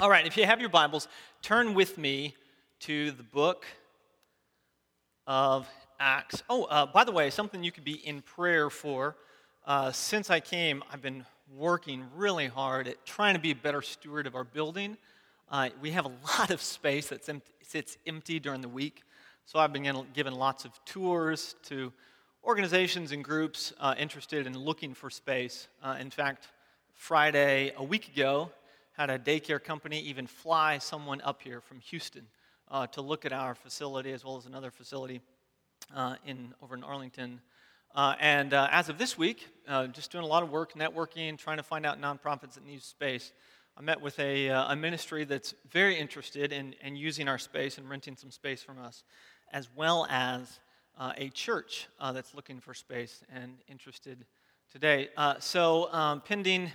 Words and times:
All 0.00 0.08
right, 0.08 0.24
if 0.24 0.36
you 0.36 0.46
have 0.46 0.60
your 0.60 0.68
Bibles, 0.68 1.08
turn 1.42 1.74
with 1.74 1.98
me 1.98 2.36
to 2.82 3.10
the 3.10 3.24
book 3.24 3.66
of 5.26 5.66
Acts. 5.98 6.44
Oh, 6.48 6.66
uh, 6.66 6.86
by 6.86 7.02
the 7.02 7.10
way, 7.10 7.30
something 7.30 7.64
you 7.64 7.72
could 7.72 7.82
be 7.82 8.06
in 8.06 8.22
prayer 8.22 8.70
for. 8.70 9.16
Uh, 9.66 9.90
since 9.90 10.30
I 10.30 10.38
came, 10.38 10.84
I've 10.92 11.02
been 11.02 11.26
working 11.56 12.04
really 12.14 12.46
hard 12.46 12.86
at 12.86 13.04
trying 13.04 13.34
to 13.34 13.40
be 13.40 13.50
a 13.50 13.56
better 13.56 13.82
steward 13.82 14.28
of 14.28 14.36
our 14.36 14.44
building. 14.44 14.96
Uh, 15.50 15.70
we 15.82 15.90
have 15.90 16.06
a 16.06 16.12
lot 16.38 16.52
of 16.52 16.62
space 16.62 17.08
that 17.08 17.28
empty, 17.28 17.50
sits 17.62 17.98
empty 18.06 18.38
during 18.38 18.60
the 18.60 18.68
week, 18.68 19.02
so 19.46 19.58
I've 19.58 19.72
been 19.72 20.06
given 20.14 20.32
lots 20.32 20.64
of 20.64 20.70
tours 20.84 21.56
to 21.64 21.92
organizations 22.44 23.10
and 23.10 23.24
groups 23.24 23.72
uh, 23.80 23.96
interested 23.98 24.46
in 24.46 24.56
looking 24.56 24.94
for 24.94 25.10
space. 25.10 25.66
Uh, 25.82 25.96
in 25.98 26.10
fact, 26.10 26.46
Friday, 26.94 27.72
a 27.76 27.82
week 27.82 28.06
ago, 28.06 28.52
had 28.98 29.10
a 29.10 29.18
daycare 29.18 29.62
company 29.62 30.00
even 30.00 30.26
fly 30.26 30.76
someone 30.76 31.20
up 31.20 31.40
here 31.40 31.60
from 31.60 31.78
Houston 31.78 32.26
uh, 32.68 32.84
to 32.88 33.00
look 33.00 33.24
at 33.24 33.32
our 33.32 33.54
facility 33.54 34.10
as 34.10 34.24
well 34.24 34.36
as 34.36 34.44
another 34.44 34.72
facility 34.72 35.20
uh, 35.94 36.16
in, 36.26 36.52
over 36.60 36.74
in 36.74 36.82
Arlington. 36.82 37.40
Uh, 37.94 38.16
and 38.18 38.52
uh, 38.52 38.66
as 38.72 38.88
of 38.88 38.98
this 38.98 39.16
week, 39.16 39.46
uh, 39.68 39.86
just 39.86 40.10
doing 40.10 40.24
a 40.24 40.26
lot 40.26 40.42
of 40.42 40.50
work, 40.50 40.74
networking, 40.74 41.38
trying 41.38 41.58
to 41.58 41.62
find 41.62 41.86
out 41.86 42.00
nonprofits 42.00 42.54
that 42.54 42.66
need 42.66 42.82
space. 42.82 43.30
I 43.76 43.82
met 43.82 44.00
with 44.00 44.18
a, 44.18 44.50
uh, 44.50 44.72
a 44.72 44.74
ministry 44.74 45.22
that's 45.22 45.54
very 45.70 45.96
interested 45.96 46.52
in, 46.52 46.74
in 46.82 46.96
using 46.96 47.28
our 47.28 47.38
space 47.38 47.78
and 47.78 47.88
renting 47.88 48.16
some 48.16 48.32
space 48.32 48.64
from 48.64 48.80
us, 48.80 49.04
as 49.52 49.68
well 49.76 50.08
as 50.10 50.58
a 51.16 51.28
church 51.28 51.86
that's 52.12 52.34
looking 52.34 52.58
for 52.58 52.74
space 52.74 53.22
and 53.32 53.58
interested 53.68 54.26
today. 54.72 55.08
so, 55.38 55.88
um, 55.92 56.20
pending 56.20 56.72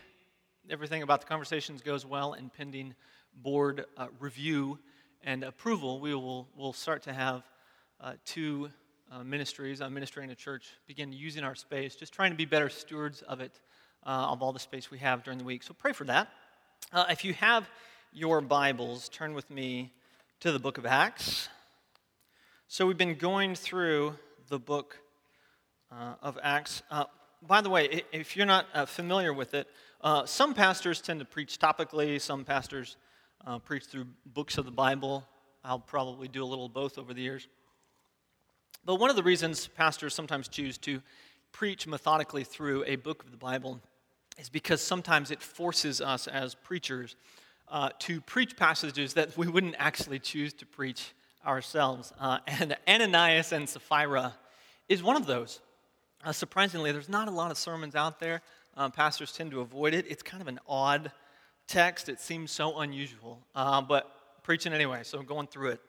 everything 0.69 1.03
about 1.03 1.21
the 1.21 1.27
conversations 1.27 1.81
goes 1.81 2.05
well 2.05 2.33
and 2.33 2.51
pending 2.53 2.95
board 3.41 3.85
uh, 3.97 4.07
review 4.19 4.79
and 5.23 5.43
approval, 5.43 5.99
we 5.99 6.13
will 6.13 6.47
will 6.55 6.73
start 6.73 7.03
to 7.03 7.13
have 7.13 7.43
uh, 7.99 8.13
two 8.25 8.69
uh, 9.11 9.23
ministries, 9.23 9.81
a 9.81 9.89
ministry 9.89 10.23
and 10.23 10.31
a 10.31 10.35
church, 10.35 10.67
begin 10.87 11.11
using 11.13 11.43
our 11.43 11.55
space, 11.55 11.95
just 11.95 12.13
trying 12.13 12.31
to 12.31 12.37
be 12.37 12.45
better 12.45 12.69
stewards 12.69 13.21
of 13.23 13.41
it, 13.41 13.51
uh, 14.05 14.27
of 14.31 14.41
all 14.41 14.53
the 14.53 14.59
space 14.59 14.89
we 14.89 14.99
have 14.99 15.23
during 15.23 15.37
the 15.37 15.45
week. 15.45 15.63
So 15.63 15.73
pray 15.73 15.93
for 15.93 16.05
that. 16.05 16.29
Uh, 16.91 17.05
if 17.09 17.23
you 17.23 17.33
have 17.33 17.69
your 18.11 18.41
Bibles, 18.41 19.09
turn 19.09 19.33
with 19.33 19.49
me 19.49 19.91
to 20.39 20.51
the 20.51 20.59
book 20.59 20.77
of 20.77 20.85
Acts. 20.85 21.49
So 22.67 22.85
we've 22.85 22.97
been 22.97 23.15
going 23.15 23.55
through 23.55 24.15
the 24.49 24.59
book 24.59 24.97
uh, 25.91 26.15
of 26.21 26.37
Acts. 26.41 26.83
by 27.41 27.61
the 27.61 27.69
way, 27.69 28.03
if 28.11 28.35
you're 28.35 28.45
not 28.45 28.89
familiar 28.89 29.33
with 29.33 29.53
it, 29.53 29.67
uh, 30.03 30.25
some 30.25 30.53
pastors 30.53 30.99
tend 30.99 31.21
to 31.21 31.25
preach 31.25 31.57
topically, 31.59 32.19
some 32.19 32.43
pastors 32.43 32.97
uh, 33.47 33.57
preach 33.57 33.85
through 33.85 34.05
books 34.25 34.57
of 34.57 34.65
the 34.65 34.71
Bible. 34.71 35.25
I'll 35.63 35.79
probably 35.79 36.27
do 36.27 36.43
a 36.43 36.45
little 36.45 36.67
both 36.67 36.97
over 36.97 37.13
the 37.13 37.21
years. 37.21 37.47
But 38.83 38.95
one 38.95 39.09
of 39.09 39.15
the 39.15 39.23
reasons 39.23 39.67
pastors 39.67 40.13
sometimes 40.13 40.49
choose 40.49 40.77
to 40.79 41.01
preach 41.53 41.87
methodically 41.87 42.43
through 42.43 42.83
a 42.85 42.97
book 42.97 43.23
of 43.23 43.31
the 43.31 43.37
Bible 43.37 43.79
is 44.37 44.49
because 44.49 44.81
sometimes 44.81 45.31
it 45.31 45.41
forces 45.41 46.01
us 46.01 46.27
as 46.27 46.53
preachers 46.53 47.15
uh, 47.69 47.89
to 47.99 48.19
preach 48.19 48.57
passages 48.57 49.13
that 49.13 49.37
we 49.37 49.47
wouldn't 49.47 49.75
actually 49.79 50.19
choose 50.19 50.51
to 50.55 50.65
preach 50.65 51.13
ourselves. 51.45 52.11
Uh, 52.19 52.39
and 52.47 52.75
Ananias 52.89 53.53
and 53.53 53.69
Sapphira 53.69 54.35
is 54.89 55.01
one 55.01 55.15
of 55.15 55.25
those. 55.25 55.61
Uh, 56.25 56.33
surprisingly, 56.33 56.91
there's 56.91 57.07
not 57.07 57.29
a 57.29 57.31
lot 57.31 57.51
of 57.51 57.57
sermons 57.57 57.95
out 57.95 58.19
there 58.19 58.41
um, 58.75 58.91
pastors 58.91 59.31
tend 59.31 59.51
to 59.51 59.61
avoid 59.61 59.93
it. 59.93 60.05
It's 60.09 60.23
kind 60.23 60.41
of 60.41 60.47
an 60.47 60.59
odd 60.67 61.11
text. 61.67 62.09
It 62.09 62.19
seems 62.19 62.51
so 62.51 62.79
unusual, 62.79 63.39
uh, 63.55 63.81
but 63.81 64.09
preaching 64.43 64.73
anyway, 64.73 65.01
so 65.03 65.19
I'm 65.19 65.25
going 65.25 65.47
through 65.47 65.69
it. 65.69 65.81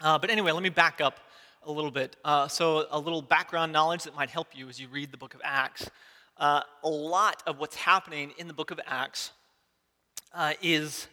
Uh, 0.00 0.18
but 0.18 0.30
anyway, 0.30 0.52
let 0.52 0.62
me 0.62 0.68
back 0.68 1.00
up 1.00 1.20
a 1.64 1.72
little 1.72 1.90
bit. 1.90 2.16
Uh, 2.24 2.48
so, 2.48 2.86
a 2.90 2.98
little 2.98 3.20
background 3.20 3.72
knowledge 3.72 4.04
that 4.04 4.14
might 4.14 4.30
help 4.30 4.48
you 4.54 4.68
as 4.68 4.80
you 4.80 4.88
read 4.88 5.10
the 5.12 5.18
book 5.18 5.34
of 5.34 5.40
Acts. 5.44 5.90
Uh, 6.38 6.62
a 6.84 6.88
lot 6.88 7.42
of 7.46 7.58
what's 7.58 7.76
happening 7.76 8.32
in 8.38 8.48
the 8.48 8.54
book 8.54 8.70
of 8.70 8.80
Acts 8.86 9.32
uh, 10.32 10.54
is 10.62 11.06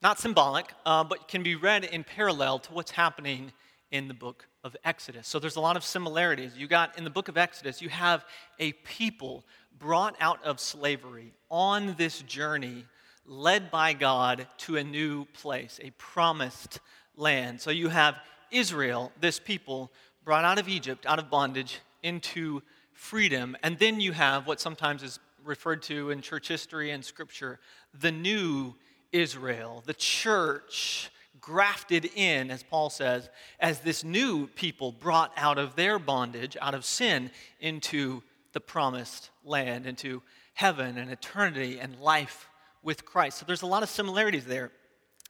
not 0.00 0.20
symbolic, 0.20 0.66
uh, 0.86 1.02
but 1.02 1.26
can 1.26 1.42
be 1.42 1.56
read 1.56 1.84
in 1.84 2.04
parallel 2.04 2.60
to 2.60 2.72
what's 2.72 2.92
happening 2.92 3.50
in 3.90 4.08
the 4.08 4.14
book 4.14 4.46
of 4.64 4.76
Exodus. 4.84 5.26
So 5.26 5.38
there's 5.38 5.56
a 5.56 5.60
lot 5.60 5.76
of 5.76 5.84
similarities. 5.84 6.56
You 6.56 6.66
got 6.66 6.96
in 6.98 7.04
the 7.04 7.10
book 7.10 7.28
of 7.28 7.36
Exodus, 7.36 7.80
you 7.80 7.88
have 7.88 8.24
a 8.58 8.72
people 8.72 9.44
brought 9.78 10.16
out 10.20 10.42
of 10.44 10.60
slavery 10.60 11.32
on 11.50 11.94
this 11.96 12.20
journey, 12.22 12.84
led 13.24 13.70
by 13.70 13.92
God 13.92 14.46
to 14.58 14.76
a 14.76 14.84
new 14.84 15.24
place, 15.26 15.80
a 15.82 15.90
promised 15.92 16.80
land. 17.16 17.60
So 17.60 17.70
you 17.70 17.88
have 17.88 18.16
Israel, 18.50 19.12
this 19.20 19.38
people, 19.38 19.90
brought 20.24 20.44
out 20.44 20.58
of 20.58 20.68
Egypt, 20.68 21.06
out 21.06 21.18
of 21.18 21.30
bondage, 21.30 21.80
into 22.02 22.62
freedom. 22.92 23.56
And 23.62 23.78
then 23.78 24.00
you 24.00 24.12
have 24.12 24.46
what 24.46 24.60
sometimes 24.60 25.02
is 25.02 25.18
referred 25.44 25.82
to 25.84 26.10
in 26.10 26.20
church 26.20 26.48
history 26.48 26.90
and 26.90 27.04
scripture 27.04 27.58
the 27.98 28.12
new 28.12 28.74
Israel, 29.12 29.82
the 29.86 29.94
church 29.94 31.10
grafted 31.48 32.10
in, 32.14 32.50
as 32.50 32.62
Paul 32.62 32.90
says, 32.90 33.30
as 33.58 33.80
this 33.80 34.04
new 34.04 34.48
people 34.48 34.92
brought 34.92 35.32
out 35.34 35.56
of 35.56 35.76
their 35.76 35.98
bondage, 35.98 36.58
out 36.60 36.74
of 36.74 36.84
sin, 36.84 37.30
into 37.58 38.22
the 38.52 38.60
promised 38.60 39.30
land, 39.46 39.86
into 39.86 40.22
heaven 40.52 40.98
and 40.98 41.10
eternity 41.10 41.78
and 41.78 41.98
life 42.00 42.50
with 42.82 43.06
Christ. 43.06 43.38
So 43.38 43.46
there's 43.46 43.62
a 43.62 43.66
lot 43.66 43.82
of 43.82 43.88
similarities 43.88 44.44
there. 44.44 44.70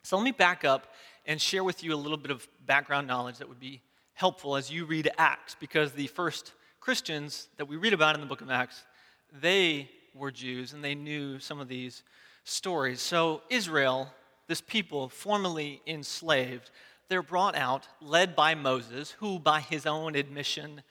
So 0.02 0.16
let 0.16 0.24
me 0.24 0.32
back 0.32 0.64
up 0.64 0.92
and 1.24 1.40
share 1.40 1.62
with 1.62 1.84
you 1.84 1.94
a 1.94 2.02
little 2.04 2.18
bit 2.18 2.32
of 2.32 2.48
background 2.66 3.06
knowledge 3.06 3.38
that 3.38 3.48
would 3.48 3.60
be 3.60 3.80
helpful 4.14 4.56
as 4.56 4.72
you 4.72 4.86
read 4.86 5.08
Acts, 5.18 5.54
because 5.60 5.92
the 5.92 6.08
first 6.08 6.52
Christians 6.80 7.46
that 7.58 7.68
we 7.68 7.76
read 7.76 7.92
about 7.92 8.16
in 8.16 8.20
the 8.20 8.26
book 8.26 8.40
of 8.40 8.50
Acts, 8.50 8.82
they 9.40 9.88
were 10.16 10.32
Jews 10.32 10.72
and 10.72 10.82
they 10.82 10.96
knew 10.96 11.38
some 11.38 11.60
of 11.60 11.68
these 11.68 12.02
stories. 12.42 13.00
So 13.00 13.42
Israel 13.50 14.12
this 14.48 14.60
people 14.60 15.09
formerly 15.09 15.81
enslaved, 15.86 16.70
they're 17.09 17.22
brought 17.22 17.54
out, 17.54 17.86
led 18.00 18.34
by 18.34 18.54
Moses, 18.54 19.12
who, 19.12 19.38
by 19.38 19.60
his 19.60 19.86
own 19.86 20.14
admission, 20.14 20.82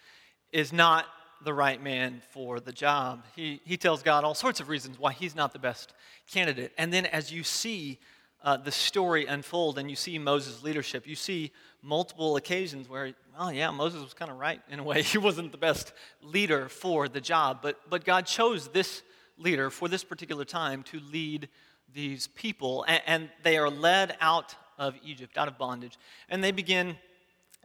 is 0.52 0.72
not 0.72 1.06
the 1.44 1.54
right 1.54 1.82
man 1.82 2.22
for 2.32 2.60
the 2.60 2.72
job. 2.72 3.24
He, 3.36 3.62
he 3.66 3.78
tells 3.78 4.02
God 4.02 4.24
all 4.24 4.34
sorts 4.34 4.60
of 4.60 4.70
reasons 4.70 4.98
why 4.98 5.12
he's 5.12 5.36
not 5.36 5.54
the 5.54 5.60
best 5.60 5.94
candidate. 6.32 6.72
And 6.78 6.92
then, 6.92 7.06
as 7.06 7.32
you 7.32 7.44
see 7.44 8.00
uh, 8.44 8.58
the 8.58 8.72
story 8.72 9.26
unfold 9.26 9.78
and 9.78 9.90
you 9.90 9.96
see 9.96 10.18
Moses' 10.18 10.64
leadership, 10.64 11.08
you 11.08 11.16
see 11.16 11.52
multiple 11.82 12.36
occasions 12.38 12.90
where, 12.90 13.14
oh, 13.38 13.50
yeah, 13.50 13.70
Moses 13.72 14.02
was 14.02 14.14
kind 14.14 14.32
of 14.32 14.38
right 14.38 14.62
in 14.70 14.80
a 14.80 14.84
way. 14.84 15.02
He 15.04 15.18
wasn't 15.18 15.52
the 15.52 15.58
best 15.58 15.94
leader 16.22 16.70
for 16.70 17.08
the 17.08 17.22
job, 17.22 17.60
but, 17.62 17.80
but 17.90 18.04
God 18.04 18.26
chose 18.26 18.68
this 18.70 19.04
leader 19.38 19.70
for 19.70 19.88
this 19.88 20.04
particular 20.04 20.46
time 20.46 20.84
to 20.84 21.00
lead 21.00 21.50
these 21.94 22.28
people, 22.28 22.86
and, 22.88 23.02
and 23.06 23.30
they 23.44 23.58
are 23.58 23.70
led 23.70 24.16
out 24.20 24.56
of 24.78 24.96
Egypt, 25.04 25.38
out 25.38 25.48
of 25.48 25.58
bondage, 25.58 25.98
and 26.30 26.44
they 26.44 26.52
begin, 26.52 26.98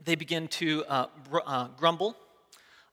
they 0.04 0.14
begin 0.14 0.48
to 0.48 0.84
uh, 0.88 1.06
br- 1.28 1.38
uh, 1.44 1.68
grumble 1.76 2.16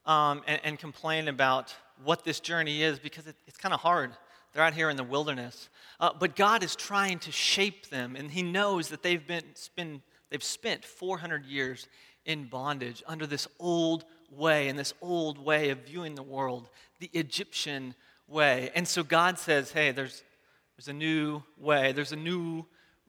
um, 0.06 0.42
and, 0.48 0.60
and, 0.64 0.80
complain 0.80 1.28
about 1.28 1.74
what 2.04 2.24
this 2.24 2.40
journey 2.40 2.84
is 2.84 3.00
because 3.00 3.28
it, 3.28 3.36
it's 3.48 3.58
kind 3.58 3.74
of 3.74 3.80
hard. 3.80 4.12
They're 4.52 4.64
out 4.64 4.74
here 4.74 4.90
in 4.90 4.98
the 4.98 5.04
wilderness, 5.04 5.70
uh, 6.00 6.12
but 6.18 6.36
God 6.36 6.64
is 6.64 6.76
trying 6.76 7.20
to 7.20 7.32
shape 7.32 7.90
them, 7.90 8.16
and 8.16 8.32
He 8.32 8.42
knows 8.42 8.90
that 8.90 9.04
they've 9.04 9.26
been, 9.26 9.44
been 9.76 10.02
they've 10.30 10.44
spent 10.44 10.84
400 10.84 11.46
years 11.46 11.88
in 12.26 12.46
bondage 12.46 13.04
under 13.08 13.26
this 13.26 13.48
old 13.60 14.06
way 14.32 14.68
and 14.68 14.78
this 14.78 14.94
old 15.02 15.38
way 15.38 15.70
of 15.70 15.80
viewing 15.80 16.16
the 16.16 16.24
world, 16.24 16.70
the 17.00 17.10
Egyptian 17.14 17.96
way. 18.28 18.72
And 18.76 18.88
so 18.88 19.04
God 19.04 19.40
says, 19.40 19.72
"Hey, 19.72 19.92
there's 19.92 20.24
there's 20.80 20.88
a 20.88 20.94
new 20.94 21.44
way, 21.58 21.92
there's 21.92 22.14
a 22.14 22.16
new 22.16 22.66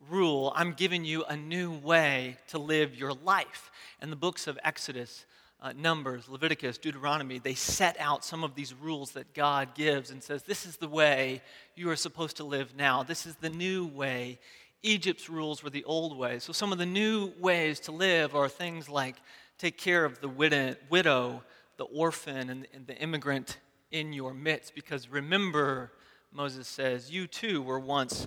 rule. 0.08 0.52
I'm 0.56 0.72
giving 0.72 1.05
you 1.05 1.22
a 1.22 1.37
new 1.37 1.70
way 1.70 2.37
to 2.49 2.58
live 2.58 2.96
your 2.96 3.12
life. 3.12 3.70
And 4.00 4.11
the 4.11 4.17
books 4.17 4.49
of 4.49 4.58
Exodus, 4.64 5.25
uh, 5.62 5.72
Numbers, 5.76 6.28
Leviticus, 6.28 6.78
Deuteronomy, 6.78 7.38
they 7.38 7.55
set 7.55 7.96
out 8.00 8.25
some 8.25 8.43
of 8.43 8.56
these 8.56 8.75
rules 8.75 9.12
that 9.12 9.34
God 9.34 9.76
gives 9.76 10.11
and 10.11 10.20
says, 10.20 10.43
This 10.43 10.67
is 10.67 10.78
the 10.78 10.88
way 10.88 11.43
you 11.76 11.88
are 11.90 11.94
supposed 11.94 12.38
to 12.38 12.44
live 12.44 12.75
now. 12.75 13.05
This 13.05 13.25
is 13.25 13.37
the 13.37 13.50
new 13.50 13.87
way. 13.87 14.40
Egypt's 14.82 15.31
rules 15.31 15.62
were 15.62 15.70
the 15.70 15.84
old 15.84 16.19
way. 16.19 16.40
So 16.40 16.52
some 16.52 16.73
of 16.73 16.78
the 16.78 16.87
new 16.87 17.32
ways 17.38 17.78
to 17.81 17.93
live 17.93 18.34
are 18.34 18.49
things 18.49 18.88
like 18.88 19.14
take 19.58 19.78
care 19.78 20.05
of 20.05 20.20
the 20.20 20.28
widow, 20.28 21.44
the 21.76 21.84
orphan, 21.84 22.50
and 22.50 22.87
the 22.88 22.96
immigrant 22.96 23.58
in 23.93 24.12
your 24.12 24.34
midst. 24.34 24.75
Because 24.75 25.08
remember, 25.08 25.93
Moses 26.32 26.69
says, 26.69 27.11
You 27.11 27.27
too 27.27 27.62
were 27.62 27.81
once 27.81 28.27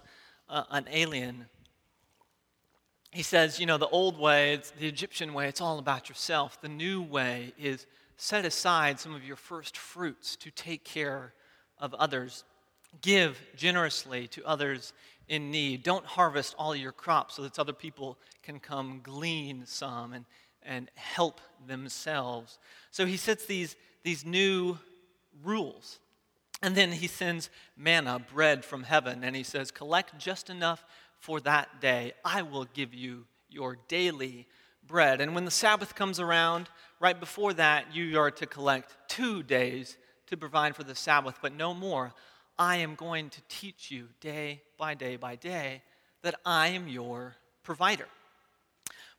uh, 0.49 0.63
an 0.71 0.87
alien. 0.91 1.45
He 3.11 3.23
says, 3.23 3.59
You 3.59 3.65
know, 3.65 3.77
the 3.77 3.87
old 3.87 4.19
way, 4.19 4.53
it's 4.53 4.71
the 4.71 4.87
Egyptian 4.87 5.33
way, 5.33 5.47
it's 5.47 5.61
all 5.61 5.79
about 5.79 6.09
yourself. 6.09 6.59
The 6.61 6.69
new 6.69 7.01
way 7.01 7.53
is 7.57 7.85
set 8.17 8.45
aside 8.45 8.99
some 8.99 9.15
of 9.15 9.23
your 9.23 9.35
first 9.35 9.77
fruits 9.77 10.35
to 10.37 10.51
take 10.51 10.83
care 10.83 11.33
of 11.77 11.93
others. 11.93 12.43
Give 13.01 13.39
generously 13.55 14.27
to 14.29 14.45
others 14.45 14.93
in 15.27 15.51
need. 15.51 15.83
Don't 15.83 16.05
harvest 16.05 16.55
all 16.57 16.75
your 16.75 16.91
crops 16.91 17.35
so 17.35 17.43
that 17.43 17.57
other 17.57 17.73
people 17.73 18.17
can 18.43 18.59
come 18.59 18.99
glean 19.01 19.63
some 19.65 20.13
and, 20.13 20.25
and 20.61 20.91
help 20.95 21.41
themselves. 21.65 22.59
So 22.91 23.05
he 23.05 23.17
sets 23.17 23.45
these, 23.45 23.75
these 24.03 24.25
new 24.25 24.77
rules. 25.43 25.99
And 26.63 26.75
then 26.75 26.93
he 26.93 27.07
sends 27.07 27.49
manna, 27.75 28.19
bread 28.33 28.63
from 28.63 28.83
heaven, 28.83 29.25
and 29.25 29.35
he 29.35 29.43
says, 29.43 29.69
Collect 29.69 30.17
just 30.17 30.49
enough 30.49 30.85
for 31.19 31.41
that 31.41 31.81
day. 31.81 32.13
I 32.23 32.41
will 32.41 32.65
give 32.73 32.93
you 32.93 33.25
your 33.49 33.77
daily 33.89 34.47
bread. 34.87 35.19
And 35.19 35.35
when 35.35 35.43
the 35.43 35.51
Sabbath 35.51 35.93
comes 35.93 36.21
around, 36.21 36.69
right 37.01 37.19
before 37.19 37.53
that, 37.55 37.93
you 37.93 38.17
are 38.17 38.31
to 38.31 38.45
collect 38.45 38.95
two 39.09 39.43
days 39.43 39.97
to 40.27 40.37
provide 40.37 40.73
for 40.73 40.83
the 40.83 40.95
Sabbath, 40.95 41.37
but 41.41 41.53
no 41.53 41.73
more. 41.73 42.13
I 42.57 42.77
am 42.77 42.95
going 42.95 43.29
to 43.31 43.41
teach 43.49 43.91
you 43.91 44.07
day 44.21 44.61
by 44.77 44.93
day 44.93 45.17
by 45.17 45.35
day 45.35 45.81
that 46.21 46.35
I 46.45 46.69
am 46.69 46.87
your 46.87 47.35
provider. 47.63 48.07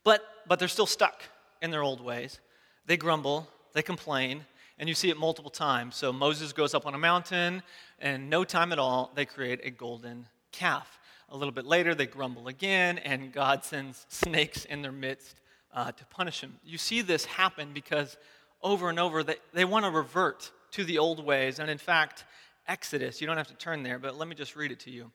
But, 0.03 0.23
but 0.49 0.59
they're 0.59 0.69
still 0.69 0.87
stuck 0.87 1.23
in 1.61 1.71
their 1.71 1.83
old 1.83 2.01
ways. 2.01 2.41
They 2.87 2.97
grumble, 2.97 3.49
they 3.75 3.83
complain, 3.83 4.47
and 4.79 4.89
you 4.89 4.95
see 4.95 5.11
it 5.11 5.17
multiple 5.17 5.51
times. 5.51 5.97
So 5.97 6.13
Moses 6.13 6.53
goes 6.53 6.75
up 6.75 6.87
on 6.87 6.95
a 6.95 6.99
mountain, 6.99 7.63
and 7.99 8.29
no 8.29 8.45
time 8.45 8.73
at 8.73 8.79
all, 8.79 9.11
they 9.15 9.25
create 9.25 9.61
a 9.63 9.71
golden 9.71 10.27
calf. 10.53 10.99
A 11.31 11.37
little 11.37 11.53
bit 11.53 11.65
later, 11.65 11.95
they 11.95 12.07
grumble 12.07 12.49
again, 12.49 12.99
and 12.99 13.33
God 13.33 13.65
sends 13.65 14.07
snakes 14.09 14.65
in 14.65 14.83
their 14.83 14.93
midst 14.93 15.41
uh, 15.73 15.93
to 15.93 16.05
punish 16.07 16.41
them. 16.41 16.59
You 16.65 16.79
see 16.79 17.03
this 17.03 17.25
happen 17.25 17.73
because 17.73 18.17
over 18.63 18.89
and 18.89 18.99
over 18.99 19.23
they, 19.23 19.37
they 19.53 19.65
want 19.65 19.85
to 19.85 19.91
revert 19.91 20.51
to 20.73 20.85
the 20.85 20.99
old 20.99 21.25
ways. 21.25 21.59
And 21.59 21.71
in 21.71 21.79
fact, 21.79 22.25
Exodus, 22.67 23.21
you 23.21 23.27
don't 23.27 23.37
have 23.37 23.49
to 23.49 23.55
turn 23.55 23.83
there, 23.83 23.99
but 23.99 24.17
let 24.17 24.29
me 24.29 24.35
just 24.35 24.57
read 24.57 24.73
it 24.73 24.81
to 24.81 24.91
you. 24.91 25.11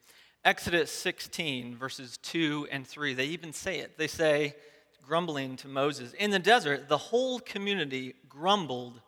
Exodus 0.45 0.91
16, 0.91 1.75
verses 1.75 2.17
2 2.17 2.67
and 2.71 2.87
3, 2.87 3.13
they 3.13 3.25
even 3.25 3.51
say 3.51 3.79
it. 3.79 3.97
They 3.97 4.07
say, 4.07 4.55
grumbling 5.01 5.57
to 5.57 5.67
Moses, 5.67 6.13
In 6.13 6.31
the 6.31 6.39
desert, 6.39 6.87
the 6.87 6.97
whole 6.97 7.39
community 7.39 8.13
grumbled 8.29 9.01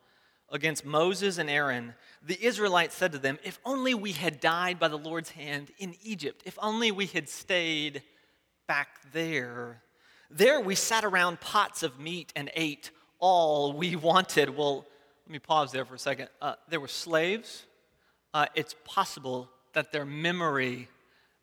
against 0.52 0.86
Moses 0.86 1.38
and 1.38 1.50
Aaron. 1.50 1.94
The 2.22 2.44
Israelites 2.44 2.96
said 2.96 3.12
to 3.14 3.18
them, 3.18 3.40
If 3.44 3.60
only 3.66 3.94
we 3.94 4.12
had 4.12 4.40
died 4.40 4.80
by 4.80 4.88
the 4.88 4.98
Lord's 4.98 5.32
hand 5.32 5.72
in 5.80 5.96
Egypt, 6.04 6.44
if 6.46 6.58
only 6.62 6.92
we 6.92 7.06
had 7.06 7.30
stayed 7.30 8.04
back 8.68 9.00
there. 9.12 9.82
There 10.30 10.62
we 10.62 10.76
sat 10.76 11.04
around 11.04 11.42
pots 11.42 11.84
of 11.84 12.00
meat 12.00 12.32
and 12.36 12.50
ate 12.56 12.92
all 13.20 13.74
we 13.74 13.96
wanted. 13.96 14.56
Well, 14.56 14.86
let 15.26 15.32
me 15.32 15.40
pause 15.40 15.72
there 15.72 15.86
for 15.86 15.96
a 15.96 16.00
second. 16.00 16.30
Uh, 16.42 16.56
there 16.70 16.80
were 16.80 16.88
slaves 16.88 17.66
uh, 18.34 18.46
it's 18.56 18.76
possible 18.86 19.50
that 19.74 19.92
their 19.92 20.06
memory 20.06 20.88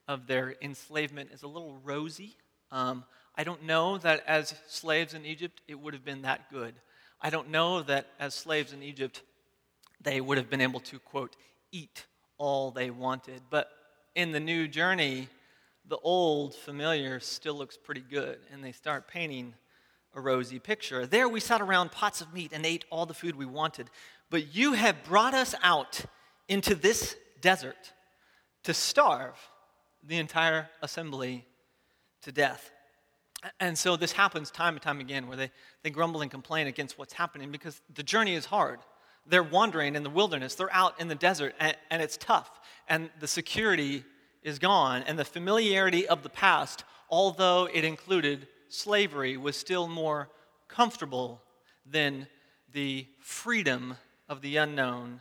of 0.06 0.26
their 0.26 0.54
enslavement 0.62 1.30
is 1.32 1.42
a 1.42 1.48
little 1.48 1.78
rosy. 1.84 2.36
Um, 2.72 3.04
I 3.36 3.44
don't 3.44 3.64
know 3.64 3.98
that 3.98 4.24
as 4.26 4.54
slaves 4.68 5.14
in 5.14 5.26
Egypt 5.26 5.60
it 5.68 5.78
would 5.78 5.94
have 5.94 6.04
been 6.04 6.22
that 6.22 6.50
good. 6.50 6.74
I 7.20 7.30
don't 7.30 7.50
know 7.50 7.82
that 7.82 8.06
as 8.18 8.34
slaves 8.34 8.72
in 8.72 8.82
Egypt 8.82 9.22
they 10.00 10.20
would 10.20 10.38
have 10.38 10.48
been 10.48 10.60
able 10.60 10.80
to, 10.80 10.98
quote, 10.98 11.34
eat 11.72 12.06
all 12.38 12.70
they 12.70 12.90
wanted. 12.90 13.42
But 13.50 13.68
in 14.14 14.32
the 14.32 14.40
new 14.40 14.68
journey, 14.68 15.28
the 15.86 15.98
old 15.98 16.54
familiar 16.54 17.18
still 17.20 17.54
looks 17.54 17.76
pretty 17.76 18.04
good, 18.08 18.38
and 18.52 18.62
they 18.62 18.72
start 18.72 19.08
painting 19.08 19.54
a 20.14 20.20
rosy 20.20 20.58
picture. 20.58 21.06
There 21.06 21.28
we 21.28 21.40
sat 21.40 21.60
around 21.60 21.92
pots 21.92 22.20
of 22.20 22.32
meat 22.32 22.52
and 22.52 22.64
ate 22.64 22.84
all 22.90 23.06
the 23.06 23.14
food 23.14 23.36
we 23.36 23.46
wanted. 23.46 23.90
But 24.30 24.54
you 24.54 24.74
have 24.74 25.04
brought 25.04 25.34
us 25.34 25.54
out 25.62 26.04
into 26.48 26.74
this 26.74 27.16
desert 27.40 27.92
to 28.64 28.74
starve 28.74 29.36
the 30.06 30.18
entire 30.18 30.68
assembly 30.82 31.46
to 32.22 32.32
death. 32.32 32.70
And 33.60 33.78
so 33.78 33.96
this 33.96 34.12
happens 34.12 34.50
time 34.50 34.74
and 34.74 34.82
time 34.82 35.00
again 35.00 35.28
where 35.28 35.36
they, 35.36 35.50
they 35.82 35.90
grumble 35.90 36.22
and 36.22 36.30
complain 36.30 36.66
against 36.66 36.98
what's 36.98 37.12
happening 37.12 37.52
because 37.52 37.80
the 37.94 38.02
journey 38.02 38.34
is 38.34 38.46
hard. 38.46 38.80
They're 39.26 39.42
wandering 39.42 39.94
in 39.94 40.02
the 40.02 40.10
wilderness, 40.10 40.54
they're 40.54 40.72
out 40.72 41.00
in 41.00 41.08
the 41.08 41.14
desert, 41.14 41.54
and, 41.60 41.76
and 41.90 42.02
it's 42.02 42.16
tough. 42.16 42.60
And 42.88 43.10
the 43.20 43.28
security 43.28 44.04
is 44.42 44.58
gone, 44.58 45.04
and 45.06 45.18
the 45.18 45.24
familiarity 45.24 46.08
of 46.08 46.22
the 46.22 46.28
past, 46.30 46.84
although 47.10 47.68
it 47.72 47.84
included 47.84 48.48
slavery, 48.68 49.36
was 49.36 49.56
still 49.56 49.86
more 49.86 50.30
comfortable 50.68 51.42
than 51.84 52.26
the 52.72 53.06
freedom 53.20 53.96
of 54.28 54.40
the 54.40 54.56
unknown 54.56 55.20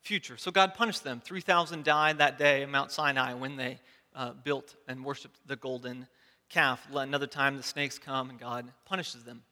future. 0.00 0.36
So 0.36 0.50
God 0.50 0.74
punished 0.74 1.04
them. 1.04 1.20
3,000 1.24 1.84
died 1.84 2.18
that 2.18 2.38
day 2.38 2.62
in 2.62 2.70
Mount 2.70 2.90
Sinai 2.90 3.34
when 3.34 3.56
they 3.56 3.80
uh, 4.14 4.32
built 4.32 4.74
and 4.88 5.04
worshiped 5.04 5.36
the 5.46 5.56
golden 5.56 6.06
calf. 6.50 6.86
Another 6.92 7.26
time 7.26 7.56
the 7.56 7.62
snakes 7.62 7.98
come 7.98 8.28
and 8.28 8.38
God 8.38 8.70
punishes 8.84 9.24
them. 9.24 9.42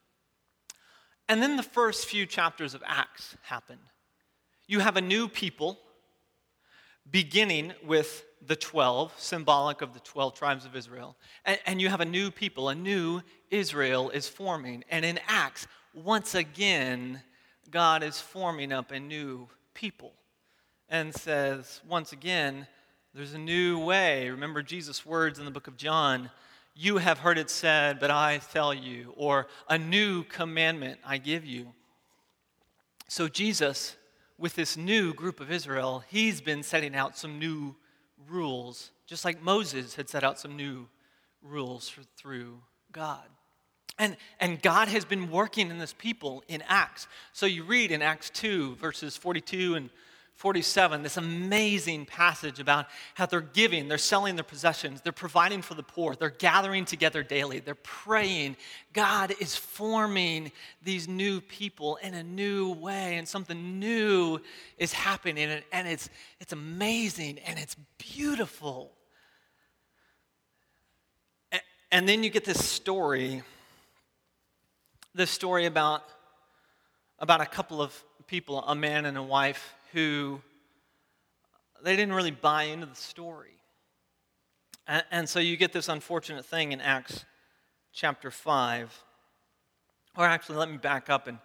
And 1.28 1.42
then 1.42 1.56
the 1.56 1.62
first 1.62 2.06
few 2.06 2.26
chapters 2.26 2.74
of 2.74 2.82
Acts 2.86 3.36
happen. 3.42 3.78
You 4.66 4.80
have 4.80 4.96
a 4.96 5.00
new 5.00 5.28
people 5.28 5.78
beginning 7.10 7.72
with 7.86 8.24
the 8.46 8.56
12, 8.56 9.14
symbolic 9.18 9.80
of 9.82 9.94
the 9.94 10.00
12 10.00 10.34
tribes 10.34 10.64
of 10.64 10.76
Israel. 10.76 11.16
And, 11.44 11.58
and, 11.66 11.80
you 11.80 11.88
have 11.88 12.00
a 12.00 12.04
new 12.04 12.30
people, 12.30 12.68
a 12.68 12.74
new 12.74 13.22
Israel 13.50 14.10
is 14.10 14.28
forming. 14.28 14.84
And 14.90 15.04
in 15.04 15.18
Acts, 15.26 15.66
once 15.94 16.34
again, 16.34 17.22
God 17.70 18.02
is 18.02 18.20
forming 18.20 18.72
up 18.72 18.90
a 18.90 19.00
new 19.00 19.48
people 19.74 20.12
and 20.88 21.14
says, 21.14 21.80
once 21.88 22.12
again, 22.12 22.66
there's 23.14 23.34
a 23.34 23.38
new 23.38 23.78
way. 23.78 24.30
Remember 24.30 24.62
Jesus' 24.62 25.04
words 25.04 25.38
in 25.38 25.44
the 25.44 25.50
book 25.50 25.66
of 25.66 25.76
John 25.76 26.30
You 26.80 26.98
have 26.98 27.18
heard 27.18 27.38
it 27.38 27.50
said, 27.50 27.98
but 27.98 28.12
I 28.12 28.40
tell 28.52 28.72
you, 28.72 29.12
or 29.16 29.48
a 29.68 29.76
new 29.76 30.22
commandment 30.22 31.00
I 31.04 31.18
give 31.18 31.44
you. 31.44 31.72
So, 33.08 33.26
Jesus, 33.26 33.96
with 34.38 34.54
this 34.54 34.76
new 34.76 35.12
group 35.12 35.40
of 35.40 35.50
Israel, 35.50 36.04
he's 36.06 36.40
been 36.40 36.62
setting 36.62 36.94
out 36.94 37.18
some 37.18 37.40
new 37.40 37.74
rules, 38.28 38.92
just 39.08 39.24
like 39.24 39.42
Moses 39.42 39.96
had 39.96 40.08
set 40.08 40.22
out 40.22 40.38
some 40.38 40.56
new 40.56 40.86
rules 41.42 41.88
for, 41.88 42.02
through 42.16 42.60
God. 42.92 43.26
And, 43.98 44.16
and 44.38 44.62
God 44.62 44.86
has 44.86 45.04
been 45.04 45.32
working 45.32 45.70
in 45.70 45.78
this 45.78 45.92
people 45.92 46.44
in 46.46 46.62
Acts. 46.68 47.08
So 47.32 47.46
you 47.46 47.64
read 47.64 47.90
in 47.90 48.02
Acts 48.02 48.30
2, 48.30 48.76
verses 48.76 49.16
42 49.16 49.74
and 49.74 49.90
47, 50.38 51.02
this 51.02 51.16
amazing 51.16 52.06
passage 52.06 52.60
about 52.60 52.86
how 53.14 53.26
they're 53.26 53.40
giving, 53.40 53.88
they're 53.88 53.98
selling 53.98 54.36
their 54.36 54.44
possessions, 54.44 55.00
they're 55.00 55.12
providing 55.12 55.62
for 55.62 55.74
the 55.74 55.82
poor, 55.82 56.14
they're 56.14 56.30
gathering 56.30 56.84
together 56.84 57.24
daily, 57.24 57.58
they're 57.58 57.74
praying. 57.74 58.56
God 58.92 59.34
is 59.40 59.56
forming 59.56 60.52
these 60.80 61.08
new 61.08 61.40
people 61.40 61.96
in 61.96 62.14
a 62.14 62.22
new 62.22 62.72
way, 62.72 63.16
and 63.16 63.26
something 63.26 63.80
new 63.80 64.38
is 64.78 64.92
happening, 64.92 65.60
and 65.72 65.88
it's, 65.88 66.08
it's 66.38 66.52
amazing 66.52 67.40
and 67.40 67.58
it's 67.58 67.74
beautiful. 67.98 68.92
And 71.90 72.08
then 72.08 72.22
you 72.22 72.30
get 72.30 72.44
this 72.44 72.64
story, 72.64 73.42
this 75.16 75.32
story 75.32 75.66
about, 75.66 76.04
about 77.18 77.40
a 77.40 77.46
couple 77.46 77.82
of 77.82 77.92
people, 78.28 78.62
a 78.62 78.76
man 78.76 79.04
and 79.04 79.18
a 79.18 79.22
wife 79.22 79.74
who 79.92 80.40
they 81.82 81.96
didn't 81.96 82.14
really 82.14 82.30
buy 82.30 82.64
into 82.64 82.86
the 82.86 82.94
story. 82.94 83.54
And, 84.86 85.04
and, 85.10 85.28
so 85.28 85.38
you 85.38 85.56
get 85.56 85.72
this 85.72 85.88
unfortunate 85.88 86.44
thing 86.44 86.72
in 86.72 86.80
Acts 86.80 87.24
chapter 87.92 88.30
5. 88.30 89.04
Or 90.16 90.24
actually, 90.24 90.56
let 90.56 90.70
me 90.70 90.78
back 90.78 91.10
up 91.10 91.26
and 91.26 91.38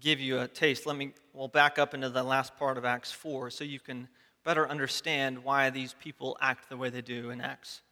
give 0.00 0.20
you 0.20 0.40
a 0.40 0.48
taste. 0.48 0.86
Let 0.86 0.96
me, 0.96 1.12
we'll 1.32 1.48
back 1.48 1.78
up 1.78 1.94
into 1.94 2.08
the 2.08 2.22
last 2.22 2.56
part 2.56 2.78
of 2.78 2.84
Acts 2.84 3.12
4 3.12 3.50
so 3.50 3.64
you 3.64 3.78
can 3.78 4.08
better 4.44 4.68
understand 4.68 5.44
why 5.44 5.70
these 5.70 5.94
people 6.00 6.36
act 6.40 6.68
the 6.68 6.76
way 6.76 6.90
they 6.90 7.02
do 7.02 7.30
in 7.30 7.40
Acts 7.40 7.82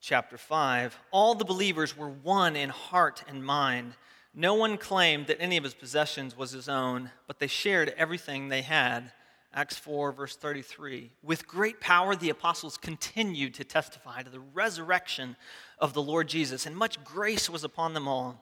chapter 0.00 0.36
5. 0.36 0.98
All 1.10 1.34
the 1.34 1.44
believers 1.44 1.96
were 1.96 2.08
one 2.08 2.56
in 2.56 2.68
heart 2.68 3.22
and 3.28 3.44
mind. 3.44 3.94
No 4.34 4.54
one 4.54 4.78
claimed 4.78 5.26
that 5.26 5.40
any 5.40 5.56
of 5.56 5.64
his 5.64 5.74
possessions 5.74 6.36
was 6.36 6.52
his 6.52 6.68
own, 6.68 7.10
but 7.26 7.38
they 7.38 7.46
shared 7.46 7.94
everything 7.96 8.48
they 8.48 8.62
had. 8.62 9.12
Acts 9.54 9.76
4, 9.76 10.12
verse 10.12 10.34
33. 10.36 11.10
With 11.22 11.46
great 11.46 11.80
power, 11.80 12.16
the 12.16 12.30
apostles 12.30 12.78
continued 12.78 13.52
to 13.54 13.64
testify 13.64 14.22
to 14.22 14.30
the 14.30 14.40
resurrection 14.40 15.36
of 15.78 15.92
the 15.92 16.02
Lord 16.02 16.28
Jesus, 16.28 16.64
and 16.64 16.74
much 16.74 17.04
grace 17.04 17.50
was 17.50 17.62
upon 17.62 17.92
them 17.92 18.08
all. 18.08 18.40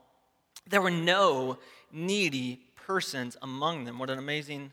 There 0.69 0.81
were 0.81 0.91
no 0.91 1.59
needy 1.91 2.61
persons 2.77 3.37
among 3.43 3.85
them. 3.85 3.99
What 3.99 4.11
an 4.11 4.19
amazing 4.19 4.73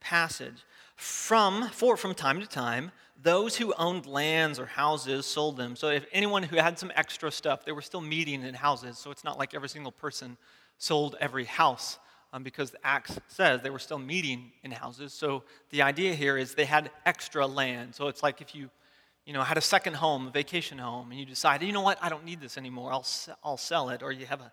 passage. 0.00 0.64
From, 0.96 1.70
for 1.70 1.96
from 1.96 2.14
time 2.14 2.40
to 2.40 2.46
time, 2.46 2.92
those 3.22 3.56
who 3.56 3.74
owned 3.74 4.06
lands 4.06 4.58
or 4.58 4.66
houses 4.66 5.26
sold 5.26 5.56
them. 5.56 5.76
So 5.76 5.88
if 5.88 6.06
anyone 6.12 6.42
who 6.42 6.56
had 6.56 6.78
some 6.78 6.92
extra 6.94 7.30
stuff, 7.30 7.64
they 7.64 7.72
were 7.72 7.82
still 7.82 8.00
meeting 8.00 8.42
in 8.42 8.54
houses. 8.54 8.98
So 8.98 9.10
it's 9.10 9.24
not 9.24 9.38
like 9.38 9.54
every 9.54 9.68
single 9.68 9.92
person 9.92 10.36
sold 10.78 11.16
every 11.20 11.44
house 11.44 11.98
um, 12.32 12.42
because 12.42 12.70
the 12.70 12.78
Acts 12.84 13.18
says 13.28 13.60
they 13.62 13.70
were 13.70 13.78
still 13.78 13.98
meeting 13.98 14.52
in 14.62 14.70
houses. 14.70 15.12
So 15.12 15.42
the 15.70 15.82
idea 15.82 16.14
here 16.14 16.38
is 16.38 16.54
they 16.54 16.64
had 16.64 16.90
extra 17.04 17.46
land. 17.46 17.94
So 17.94 18.08
it's 18.08 18.22
like 18.22 18.40
if 18.40 18.54
you 18.54 18.70
you 19.26 19.34
know, 19.34 19.42
had 19.42 19.58
a 19.58 19.60
second 19.60 19.94
home, 19.94 20.26
a 20.26 20.30
vacation 20.30 20.78
home, 20.78 21.10
and 21.10 21.20
you 21.20 21.26
decide, 21.26 21.62
you 21.62 21.72
know 21.72 21.82
what, 21.82 21.98
I 22.02 22.08
don't 22.08 22.24
need 22.24 22.40
this 22.40 22.56
anymore, 22.56 22.92
I'll, 22.92 23.06
I'll 23.44 23.56
sell 23.56 23.90
it. 23.90 24.02
Or 24.02 24.10
you 24.10 24.26
have 24.26 24.40
a, 24.40 24.52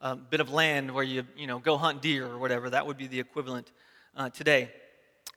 a 0.00 0.16
bit 0.16 0.40
of 0.40 0.50
land 0.50 0.90
where 0.90 1.04
you, 1.04 1.24
you 1.36 1.46
know, 1.46 1.58
go 1.58 1.76
hunt 1.76 2.02
deer 2.02 2.26
or 2.26 2.38
whatever. 2.38 2.68
That 2.70 2.86
would 2.86 2.98
be 2.98 3.06
the 3.06 3.20
equivalent 3.20 3.70
uh, 4.16 4.28
today. 4.28 4.72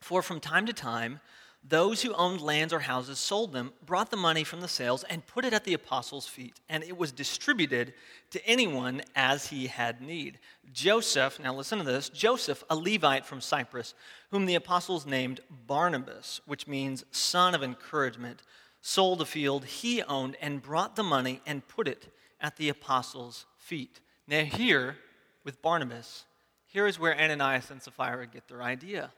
For 0.00 0.22
from 0.22 0.40
time 0.40 0.66
to 0.66 0.72
time, 0.72 1.20
those 1.66 2.02
who 2.02 2.12
owned 2.12 2.42
lands 2.42 2.74
or 2.74 2.80
houses 2.80 3.18
sold 3.18 3.52
them, 3.52 3.72
brought 3.86 4.10
the 4.10 4.16
money 4.18 4.44
from 4.44 4.60
the 4.60 4.68
sales, 4.68 5.02
and 5.04 5.26
put 5.26 5.46
it 5.46 5.54
at 5.54 5.64
the 5.64 5.72
apostles' 5.72 6.26
feet, 6.26 6.60
and 6.68 6.84
it 6.84 6.96
was 6.96 7.10
distributed 7.10 7.94
to 8.30 8.46
anyone 8.46 9.00
as 9.16 9.46
he 9.46 9.66
had 9.66 10.02
need. 10.02 10.38
Joseph, 10.72 11.40
now 11.40 11.54
listen 11.54 11.78
to 11.78 11.84
this 11.84 12.10
Joseph, 12.10 12.62
a 12.68 12.76
Levite 12.76 13.24
from 13.24 13.40
Cyprus, 13.40 13.94
whom 14.30 14.44
the 14.44 14.56
apostles 14.56 15.06
named 15.06 15.40
Barnabas, 15.66 16.42
which 16.44 16.66
means 16.66 17.04
son 17.10 17.54
of 17.54 17.62
encouragement, 17.62 18.42
sold 18.82 19.22
a 19.22 19.24
field 19.24 19.64
he 19.64 20.02
owned 20.02 20.36
and 20.42 20.60
brought 20.60 20.96
the 20.96 21.02
money 21.02 21.40
and 21.46 21.66
put 21.66 21.88
it 21.88 22.12
at 22.42 22.56
the 22.56 22.68
apostles' 22.68 23.46
feet. 23.56 24.00
Now, 24.28 24.44
here 24.44 24.98
with 25.44 25.62
Barnabas, 25.62 26.26
here 26.66 26.86
is 26.86 26.98
where 26.98 27.18
Ananias 27.18 27.70
and 27.70 27.82
Sapphira 27.82 28.26
get 28.26 28.48
their 28.48 28.62
idea. 28.62 29.12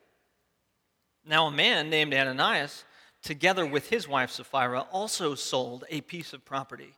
Now, 1.28 1.49
a 1.49 1.50
man 1.50 1.90
named 1.90 2.14
Ananias, 2.14 2.85
together 3.23 3.66
with 3.66 3.90
his 3.90 4.06
wife 4.06 4.30
Sapphira, 4.30 4.87
also 4.92 5.35
sold 5.35 5.85
a 5.90 6.00
piece 6.02 6.33
of 6.33 6.45
property. 6.45 6.95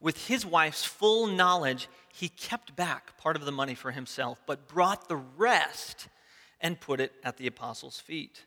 With 0.00 0.26
his 0.26 0.44
wife's 0.44 0.84
full 0.84 1.26
knowledge, 1.26 1.88
he 2.12 2.28
kept 2.28 2.76
back 2.76 3.16
part 3.16 3.36
of 3.36 3.46
the 3.46 3.52
money 3.52 3.74
for 3.74 3.90
himself, 3.90 4.38
but 4.46 4.68
brought 4.68 5.08
the 5.08 5.16
rest 5.16 6.08
and 6.60 6.78
put 6.78 7.00
it 7.00 7.12
at 7.24 7.38
the 7.38 7.46
apostles' 7.46 7.98
feet. 7.98 8.44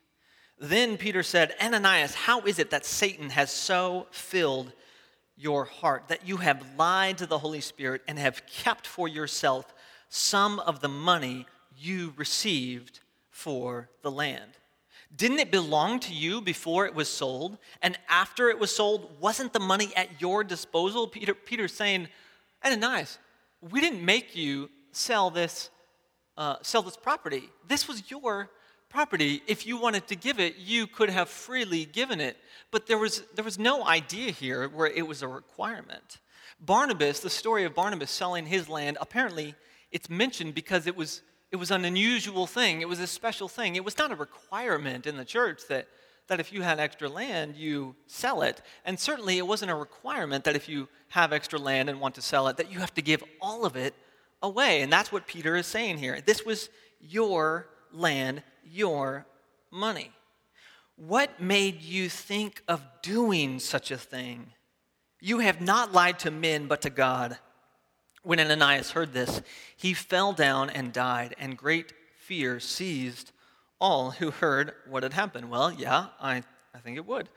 Then 0.60 0.98
Peter 0.98 1.24
said, 1.24 1.56
Ananias, 1.60 2.13
how 2.13 2.42
is 2.42 2.60
it 2.60 2.70
that 2.70 2.86
Satan 2.86 3.32
has 3.32 3.52
so 3.52 4.06
filled 4.12 4.72
your 5.36 5.66
heart 5.66 6.10
that 6.10 6.28
you 6.28 6.38
have 6.38 6.63
lied 6.78 7.18
to 7.18 7.25
the 7.25 7.40
Holy 7.40 7.62
Spirit 7.62 8.04
and 8.08 8.20
have 8.20 8.46
kept 8.46 8.86
for 8.86 9.08
yourself 9.08 9.74
some 10.10 10.60
of 10.60 10.80
the 10.80 10.90
money 10.90 11.48
you 11.75 12.13
received 12.18 13.00
for 13.32 13.90
the 14.04 14.12
land? 14.12 14.60
Didn't 15.15 15.39
it 15.39 15.51
belong 15.51 16.00
to 16.01 16.13
you 16.13 16.41
before 16.41 16.86
it 16.86 16.96
was 16.96 17.08
sold? 17.08 17.58
And 17.82 17.98
after 18.10 18.50
it 18.50 18.58
was 18.58 18.75
sold, 18.75 19.15
wasn't 19.20 19.53
the 19.53 19.60
money 19.60 19.91
at 19.96 20.22
your 20.22 20.43
disposal? 20.43 21.08
Peter, 21.08 21.34
Peter's 21.34 21.74
saying, 21.74 22.08
Ananias, 22.65 23.20
we 23.62 23.79
didn't 23.79 24.03
make 24.03 24.36
you 24.36 24.70
sell 24.91 25.29
this, 25.29 25.70
uh, 26.38 26.55
sell 26.62 26.82
this 26.82 26.98
property. 26.98 27.50
This 27.67 27.88
was 27.88 28.10
your 28.10 28.50
property. 28.89 29.41
If 29.48 29.67
you 29.67 29.77
wanted 29.77 30.08
to 30.08 30.15
give 30.15 30.39
it, 30.39 30.58
you 30.58 30.88
could 30.88 31.10
have 31.10 31.29
freely 31.29 31.86
given 31.86 32.20
it. 32.20 32.38
But 32.72 32.88
there 32.88 32.98
was, 32.98 33.24
there 33.36 33.46
was 33.46 33.60
no 33.60 33.86
idea 33.86 34.32
here 34.32 34.67
where 34.67 34.88
it 34.88 35.08
was 35.08 35.22
a 35.22 35.27
requirement. 35.27 36.20
Barnabas, 36.60 37.20
the 37.20 37.29
story 37.29 37.65
of 37.65 37.75
Barnabas 37.75 38.10
selling 38.10 38.46
his 38.46 38.70
land, 38.70 38.98
apparently 39.00 39.55
it's 39.91 40.10
mentioned 40.10 40.55
because 40.55 40.88
it 40.88 40.96
was 40.96 41.22
it 41.53 41.57
was 41.57 41.69
an 41.69 41.86
unusual 41.86 42.48
thing. 42.48 42.81
It 42.81 42.89
was 42.89 43.00
a 43.00 43.05
special 43.05 43.48
thing. 43.48 43.75
It 43.75 43.86
was 43.86 43.95
not 43.95 44.12
a 44.12 44.15
requirement 44.15 45.05
in 45.05 45.17
the 45.17 45.24
church 45.24 45.62
that, 45.69 45.88
that 46.27 46.39
if 46.39 46.51
you 46.51 46.63
had 46.63 46.79
extra 46.79 47.07
land, 47.07 47.55
you 47.55 47.95
sell 48.07 48.41
it. 48.41 48.60
And 48.86 49.00
certainly 49.00 49.38
it 49.38 49.45
wasn't 49.45 49.69
a 49.69 49.75
requirement 49.75 50.45
that 50.45 50.55
if 50.55 50.67
you 50.67 50.89
have 51.10 51.31
extra 51.31 51.60
land 51.60 51.91
and 51.91 52.01
want 52.01 52.15
to 52.15 52.24
sell 52.24 52.48
it, 52.48 52.57
that 52.57 52.72
you 52.72 52.79
have 52.79 52.95
to 52.95 53.03
give 53.03 53.24
all 53.39 53.65
of 53.65 53.75
it 53.75 53.93
away. 54.41 54.81
And 54.81 54.91
that's 54.91 55.12
what 55.12 55.27
Peter 55.27 55.55
is 55.55 55.67
saying 55.67 56.00
here. 56.00 56.19
This 56.25 56.43
was 56.43 56.69
your 57.00 57.67
land, 57.91 58.41
your 58.65 59.27
money. 59.69 60.12
What 60.95 61.39
made 61.39 61.83
you 61.83 62.10
think 62.10 62.63
of 62.67 62.81
doing 63.03 63.60
such 63.60 63.91
a 63.91 63.98
thing? 63.98 64.48
You 65.22 65.38
have 65.38 65.62
not 65.62 65.93
lied 65.93 66.17
to 66.19 66.31
men, 66.31 66.65
but 66.65 66.81
to 66.81 66.89
God. 66.89 67.38
When 68.24 68.39
Ananias 68.39 68.92
heard 68.92 69.13
this, 69.13 69.42
he 69.75 69.94
fell 69.94 70.34
down 70.34 70.70
and 70.70 70.94
died, 70.94 71.36
and 71.38 71.58
great 71.58 71.94
fear 72.18 72.60
seized 72.60 73.32
all 73.80 74.12
who 74.12 74.32
heard 74.32 74.74
what 74.88 75.03
had 75.03 75.13
happened. 75.13 75.50
Well, 75.50 75.72
yeah, 75.72 76.08
I, 76.22 76.44
I 76.74 76.80
think 76.80 76.96
it 76.96 77.06
would. 77.06 77.27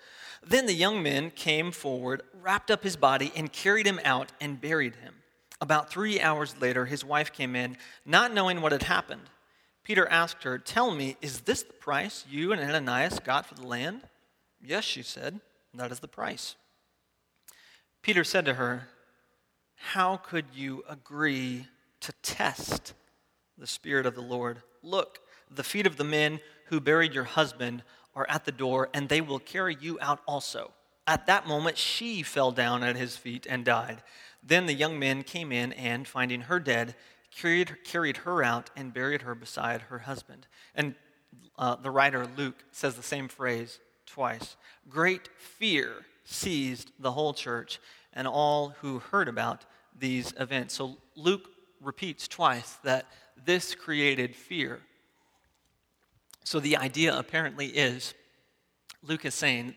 Then 0.46 0.66
the 0.66 0.72
young 0.72 1.02
men 1.02 1.32
came 1.32 1.72
forward, 1.72 2.22
wrapped 2.40 2.70
up 2.70 2.84
his 2.84 2.96
body, 2.96 3.32
and 3.34 3.52
carried 3.52 3.86
him 3.86 4.00
out 4.04 4.30
and 4.40 4.60
buried 4.60 4.94
him. 4.96 5.14
About 5.60 5.90
three 5.90 6.20
hours 6.20 6.54
later, 6.60 6.86
his 6.86 7.04
wife 7.04 7.32
came 7.32 7.56
in, 7.56 7.76
not 8.04 8.32
knowing 8.32 8.60
what 8.60 8.72
had 8.72 8.84
happened. 8.84 9.28
Peter 9.82 10.06
asked 10.08 10.44
her, 10.44 10.56
Tell 10.58 10.92
me, 10.92 11.16
is 11.20 11.40
this 11.40 11.62
the 11.62 11.72
price 11.72 12.24
you 12.30 12.52
and 12.52 12.60
Ananias 12.60 13.18
got 13.18 13.46
for 13.46 13.54
the 13.54 13.66
land? 13.66 14.02
Yes, 14.62 14.84
she 14.84 15.02
said, 15.02 15.40
that 15.74 15.92
is 15.92 16.00
the 16.00 16.08
price. 16.08 16.56
Peter 18.02 18.24
said 18.24 18.44
to 18.44 18.54
her, 18.54 18.88
how 19.76 20.16
could 20.16 20.46
you 20.54 20.84
agree 20.88 21.66
to 22.00 22.12
test 22.22 22.94
the 23.58 23.66
Spirit 23.66 24.06
of 24.06 24.14
the 24.14 24.20
Lord? 24.20 24.62
Look, 24.82 25.20
the 25.50 25.64
feet 25.64 25.86
of 25.86 25.96
the 25.96 26.04
men 26.04 26.40
who 26.66 26.80
buried 26.80 27.14
your 27.14 27.24
husband 27.24 27.82
are 28.14 28.26
at 28.28 28.44
the 28.44 28.52
door, 28.52 28.88
and 28.92 29.08
they 29.08 29.20
will 29.20 29.38
carry 29.38 29.76
you 29.80 29.98
out 30.00 30.20
also. 30.26 30.72
At 31.06 31.26
that 31.26 31.46
moment, 31.46 31.78
she 31.78 32.22
fell 32.22 32.50
down 32.50 32.82
at 32.82 32.96
his 32.96 33.16
feet 33.16 33.46
and 33.48 33.64
died. 33.64 34.02
Then 34.42 34.66
the 34.66 34.74
young 34.74 34.98
men 34.98 35.22
came 35.22 35.52
in 35.52 35.72
and, 35.74 36.08
finding 36.08 36.42
her 36.42 36.58
dead, 36.58 36.96
carried, 37.30 37.84
carried 37.84 38.18
her 38.18 38.42
out 38.42 38.70
and 38.76 38.94
buried 38.94 39.22
her 39.22 39.34
beside 39.34 39.82
her 39.82 40.00
husband. 40.00 40.46
And 40.74 40.94
uh, 41.58 41.76
the 41.76 41.90
writer 41.90 42.26
Luke 42.36 42.64
says 42.72 42.94
the 42.94 43.02
same 43.02 43.28
phrase 43.28 43.78
twice. 44.06 44.56
Great 44.88 45.28
fear 45.38 46.06
seized 46.24 46.90
the 46.98 47.12
whole 47.12 47.32
church, 47.32 47.78
and 48.16 48.26
all 48.26 48.70
who 48.80 48.98
heard 48.98 49.28
about 49.28 49.64
these 49.96 50.32
events. 50.40 50.74
So 50.74 50.96
Luke 51.14 51.48
repeats 51.80 52.26
twice 52.26 52.78
that 52.82 53.06
this 53.44 53.74
created 53.74 54.34
fear. 54.34 54.80
So 56.42 56.58
the 56.58 56.78
idea 56.78 57.16
apparently 57.16 57.66
is 57.66 58.14
Luke 59.02 59.24
is 59.24 59.34
saying 59.34 59.74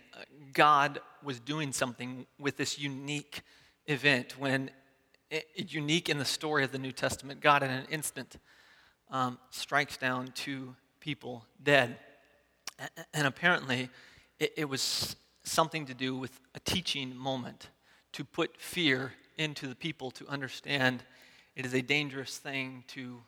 God 0.53 1.00
was 1.22 1.39
doing 1.39 1.74
something 1.74 2.25
with 2.39 2.58
this 2.58 2.79
unique 2.79 3.41
event 3.88 4.39
when 4.39 4.72
unique 5.55 6.10
in 6.10 6.17
the 6.17 6.25
story 6.25 6.63
of 6.63 6.72
the 6.72 6.79
New 6.79 6.91
Testament, 6.91 7.41
God 7.41 7.62
in 7.62 7.69
an 7.69 7.86
instant 7.91 8.38
um, 9.12 9.38
strikes 9.50 9.98
down 9.98 10.31
two 10.34 10.75
people 11.00 11.46
dead. 11.62 11.98
And 13.13 13.27
apparently, 13.27 13.89
it, 14.39 14.53
it 14.58 14.69
was 14.69 15.15
something 15.43 15.86
to 15.88 15.93
do 15.93 16.15
with 16.15 16.39
a 16.55 16.60
teaching 16.62 17.15
moment 17.15 17.69
to 18.13 18.24
put 18.24 18.58
fear 18.58 19.13
into 19.38 19.68
the 19.68 19.75
people 19.75 20.12
to 20.12 20.28
understand 20.28 21.04
it 21.56 21.66
is 21.66 21.74
a 21.74 21.82
dangerous 21.82 22.38
thing 22.38 22.84
to 22.88 23.22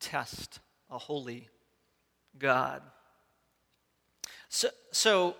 test 0.00 0.60
a 0.90 0.98
holy 0.98 1.48
God. 2.38 2.82
So, 4.48 4.68
so, 4.92 5.36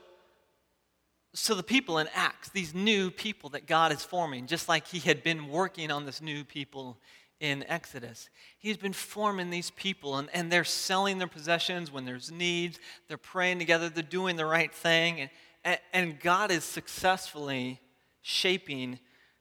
so 1.35 1.54
the 1.54 1.62
people 1.62 1.99
in 1.99 2.09
Acts, 2.14 2.49
these 2.50 2.75
new 2.75 3.11
people 3.11 3.50
that 3.50 3.66
God 3.66 3.93
is 3.93 4.04
forming, 4.04 4.47
just 4.47 4.69
like 4.69 4.87
He 4.87 4.99
had 5.00 5.23
been 5.23 5.49
working 5.49 5.90
on 5.90 6.07
this 6.07 6.23
new 6.23 6.45
people 6.45 6.99
in 7.40 7.64
Exodus. 7.69 8.28
He's 8.59 8.76
been 8.76 8.93
forming 8.93 9.50
these 9.50 9.71
people, 9.71 10.16
and, 10.16 10.28
and 10.33 10.50
they're 10.50 10.64
selling 10.64 11.19
their 11.19 11.28
possessions 11.28 11.93
when 11.93 12.04
there's 12.04 12.31
needs. 12.31 12.78
They're 13.09 13.16
praying 13.16 13.59
together. 13.59 13.88
They're 13.88 14.02
doing 14.02 14.37
the 14.37 14.47
right 14.47 14.73
thing. 14.73 15.21
And, 15.21 15.31
and, 15.64 15.78
and 15.93 16.21
God 16.21 16.50
is 16.50 16.64
successfully 16.64 17.81
shaping 18.25 18.99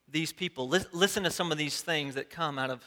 these 0.09 0.33
people. 0.33 0.67
Listen 0.67 1.23
to 1.23 1.31
some 1.31 1.53
of 1.53 1.57
these 1.57 1.81
things 1.81 2.15
that 2.15 2.29
come 2.29 2.59
out 2.59 2.69
of, 2.69 2.83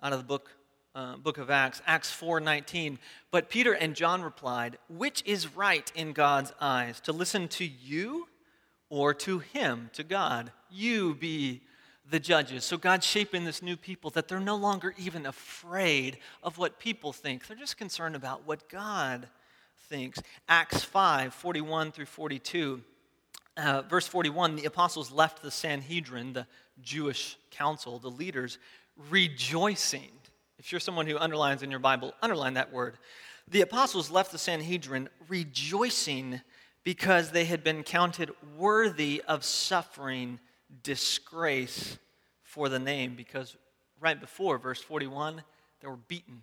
out 0.00 0.12
of 0.12 0.20
the 0.20 0.24
book, 0.24 0.50
uh, 0.94 1.16
book 1.16 1.36
of 1.36 1.50
Acts. 1.50 1.82
Acts 1.84 2.14
4.19. 2.14 2.98
But 3.32 3.50
Peter 3.50 3.72
and 3.72 3.96
John 3.96 4.22
replied, 4.22 4.78
Which 4.88 5.20
is 5.26 5.54
right 5.56 5.90
in 5.96 6.12
God's 6.12 6.52
eyes, 6.60 7.00
to 7.00 7.12
listen 7.12 7.48
to 7.48 7.64
you 7.66 8.28
or 8.88 9.12
to 9.14 9.40
him, 9.40 9.90
to 9.94 10.04
God? 10.04 10.52
You 10.70 11.16
be 11.16 11.62
the 12.08 12.20
judges. 12.20 12.64
So 12.64 12.76
God's 12.76 13.04
shaping 13.04 13.44
this 13.44 13.62
new 13.62 13.76
people 13.76 14.10
that 14.10 14.28
they're 14.28 14.38
no 14.38 14.56
longer 14.56 14.94
even 14.96 15.26
afraid 15.26 16.18
of 16.44 16.56
what 16.56 16.78
people 16.78 17.12
think. 17.12 17.48
They're 17.48 17.56
just 17.56 17.76
concerned 17.76 18.14
about 18.14 18.46
what 18.46 18.68
God 18.68 19.28
thinks. 19.88 20.22
Acts 20.48 20.84
5, 20.84 21.34
41 21.34 21.90
through 21.90 22.06
42. 22.06 22.82
Uh, 23.56 23.82
verse 23.82 24.06
41 24.06 24.56
the 24.56 24.64
apostles 24.64 25.12
left 25.12 25.42
the 25.42 25.50
Sanhedrin, 25.50 26.32
the 26.32 26.46
Jewish 26.80 27.36
council, 27.50 27.98
the 27.98 28.08
leaders, 28.08 28.58
rejoicing. 29.10 30.10
If 30.58 30.72
you're 30.72 30.80
someone 30.80 31.06
who 31.06 31.18
underlines 31.18 31.62
in 31.62 31.70
your 31.70 31.80
Bible, 31.80 32.14
underline 32.22 32.54
that 32.54 32.72
word. 32.72 32.96
The 33.48 33.62
apostles 33.62 34.10
left 34.10 34.32
the 34.32 34.38
Sanhedrin 34.38 35.08
rejoicing 35.28 36.40
because 36.84 37.30
they 37.30 37.44
had 37.44 37.62
been 37.62 37.82
counted 37.82 38.30
worthy 38.56 39.22
of 39.28 39.44
suffering 39.44 40.38
disgrace 40.82 41.98
for 42.42 42.68
the 42.68 42.78
name. 42.78 43.14
Because 43.16 43.56
right 44.00 44.18
before 44.18 44.58
verse 44.58 44.80
41, 44.80 45.42
they 45.80 45.88
were 45.88 45.96
beaten, 45.96 46.42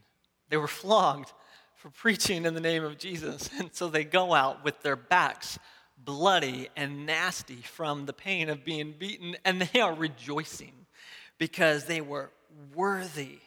they 0.50 0.58
were 0.58 0.68
flogged 0.68 1.32
for 1.76 1.90
preaching 1.90 2.46
in 2.46 2.54
the 2.54 2.60
name 2.60 2.84
of 2.84 2.98
Jesus. 2.98 3.50
And 3.60 3.74
so 3.74 3.88
they 3.88 4.04
go 4.04 4.34
out 4.34 4.64
with 4.64 4.82
their 4.82 4.98
backs 4.98 5.58
bloody 6.04 6.70
and 6.76 7.06
nasty 7.06 7.62
from 7.62 8.06
the 8.06 8.14
pain 8.14 8.50
of 8.50 8.66
being 8.66 8.94
beaten, 8.98 9.36
and 9.46 9.62
they 9.62 9.80
are 9.80 9.94
rejoicing 9.94 10.74
because 11.38 11.86
they 11.86 12.02
were 12.02 12.32
worthy 12.76 13.40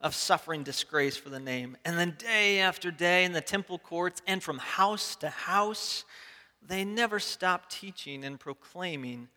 of 0.00 0.14
suffering 0.14 0.62
disgrace 0.62 1.16
for 1.16 1.28
the 1.28 1.40
name. 1.40 1.76
And 1.84 1.98
then 1.98 2.16
day 2.18 2.60
after 2.60 2.90
day 2.90 3.24
in 3.24 3.32
the 3.32 3.40
temple 3.40 3.78
courts 3.78 4.22
and 4.26 4.42
from 4.42 4.58
house 4.58 5.16
to 5.16 5.28
house, 5.28 6.04
they 6.66 6.84
never 6.84 7.18
stopped 7.18 7.70
teaching 7.70 8.24
and 8.24 8.38
proclaiming 8.40 9.28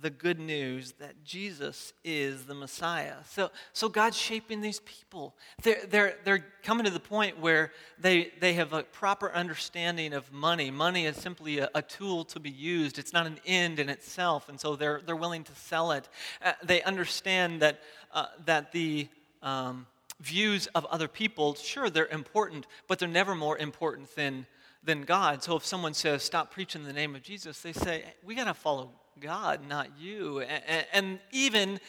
the 0.00 0.10
good 0.10 0.38
news 0.38 0.92
that 0.92 1.24
Jesus 1.24 1.94
is 2.04 2.44
the 2.44 2.54
Messiah. 2.54 3.14
So, 3.30 3.50
so 3.72 3.88
God's 3.88 4.16
shaping 4.16 4.60
these 4.60 4.80
people. 4.80 5.34
They're, 5.62 5.82
they're, 5.88 6.16
they're 6.24 6.44
coming 6.62 6.84
to 6.84 6.90
the 6.90 7.00
point 7.00 7.40
where 7.40 7.72
they, 7.98 8.30
they 8.40 8.52
have 8.54 8.72
a 8.74 8.82
proper 8.82 9.32
understanding 9.32 10.12
of 10.12 10.30
money. 10.32 10.70
Money 10.70 11.06
is 11.06 11.16
simply 11.16 11.58
a, 11.60 11.70
a 11.74 11.80
tool 11.80 12.24
to 12.26 12.40
be 12.40 12.50
used, 12.50 12.98
it's 12.98 13.12
not 13.12 13.26
an 13.26 13.38
end 13.46 13.78
in 13.78 13.88
itself. 13.88 14.48
And 14.48 14.60
so 14.60 14.76
they're, 14.76 15.00
they're 15.04 15.16
willing 15.16 15.44
to 15.44 15.54
sell 15.54 15.92
it. 15.92 16.08
Uh, 16.44 16.52
they 16.62 16.82
understand 16.82 17.62
that, 17.62 17.80
uh, 18.12 18.26
that 18.44 18.72
the 18.72 19.08
um, 19.42 19.86
views 20.20 20.66
of 20.74 20.84
other 20.86 21.08
people, 21.08 21.54
sure, 21.54 21.88
they're 21.88 22.06
important, 22.08 22.66
but 22.86 22.98
they're 22.98 23.08
never 23.08 23.34
more 23.34 23.56
important 23.56 24.14
than, 24.14 24.46
than 24.84 25.02
God. 25.02 25.42
So 25.42 25.56
if 25.56 25.64
someone 25.64 25.94
says, 25.94 26.22
stop 26.22 26.50
preaching 26.50 26.84
the 26.84 26.92
name 26.92 27.14
of 27.14 27.22
Jesus, 27.22 27.62
they 27.62 27.72
say, 27.72 28.04
we 28.22 28.34
got 28.34 28.44
to 28.44 28.54
follow 28.54 28.90
God, 29.20 29.60
not 29.68 29.88
you. 29.98 30.40
And, 30.40 30.86
and 30.92 31.18
even 31.32 31.80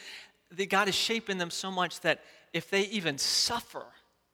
the 0.50 0.66
God 0.66 0.88
is 0.88 0.94
shaping 0.94 1.38
them 1.38 1.50
so 1.50 1.70
much 1.70 2.00
that 2.00 2.22
if 2.52 2.70
they 2.70 2.82
even 2.82 3.18
suffer 3.18 3.84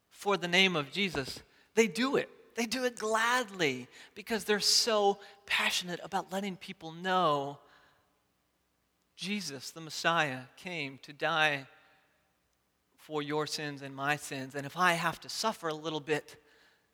for 0.09 0.37
the 0.37 0.47
name 0.47 0.75
of 0.75 0.91
Jesus, 0.91 1.41
they 1.75 1.87
do 1.87 2.15
it. 2.15 2.29
They 2.55 2.65
do 2.65 2.85
it 2.85 2.97
gladly 2.97 3.87
because 4.13 4.45
they're 4.45 4.59
so 4.61 5.19
passionate 5.45 5.99
about 6.03 6.31
letting 6.31 6.55
people 6.55 6.93
know 6.93 7.59
Jesus, 9.17 9.71
the 9.71 9.81
Messiah, 9.81 10.41
came 10.57 10.99
to 11.03 11.13
die 11.13 11.67
for 12.97 13.21
your 13.21 13.45
sins 13.45 13.81
and 13.81 13.95
my 13.95 14.15
sins. 14.15 14.55
And 14.55 14.65
if 14.65 14.77
I 14.77 14.93
have 14.93 15.19
to 15.21 15.29
suffer 15.29 15.67
a 15.67 15.73
little 15.73 15.99
bit 15.99 16.37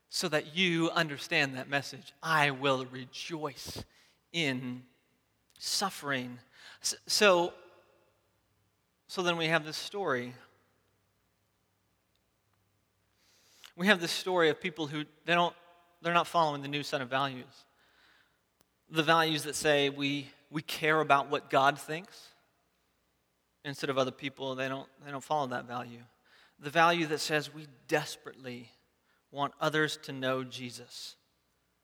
so 0.09 0.27
that 0.27 0.55
you 0.55 0.89
understand 0.91 1.55
that 1.55 1.69
message, 1.69 2.13
I 2.21 2.51
will 2.51 2.85
rejoice 2.91 3.83
in 4.33 4.83
suffering. 5.63 6.39
So, 7.05 7.53
so 9.07 9.21
then 9.21 9.37
we 9.37 9.45
have 9.45 9.63
this 9.63 9.77
story. 9.77 10.33
We 13.75 13.85
have 13.87 14.01
this 14.01 14.11
story 14.11 14.49
of 14.49 14.59
people 14.59 14.87
who 14.87 15.05
they 15.25 15.35
don't 15.35 15.55
they're 16.01 16.15
not 16.15 16.25
following 16.25 16.63
the 16.63 16.67
new 16.67 16.81
set 16.81 16.99
of 16.99 17.09
values. 17.09 17.65
The 18.89 19.03
values 19.03 19.43
that 19.43 19.55
say 19.55 19.89
we 19.89 20.29
we 20.49 20.63
care 20.63 20.99
about 20.99 21.29
what 21.29 21.51
God 21.51 21.79
thinks 21.79 22.29
instead 23.63 23.91
of 23.91 23.99
other 23.99 24.11
people, 24.11 24.55
they 24.55 24.67
don't 24.67 24.89
they 25.05 25.11
don't 25.11 25.23
follow 25.23 25.47
that 25.47 25.65
value. 25.65 26.01
The 26.59 26.71
value 26.71 27.05
that 27.07 27.19
says 27.19 27.53
we 27.53 27.67
desperately 27.87 28.71
want 29.29 29.53
others 29.61 29.97
to 30.03 30.11
know 30.11 30.43
Jesus. 30.43 31.15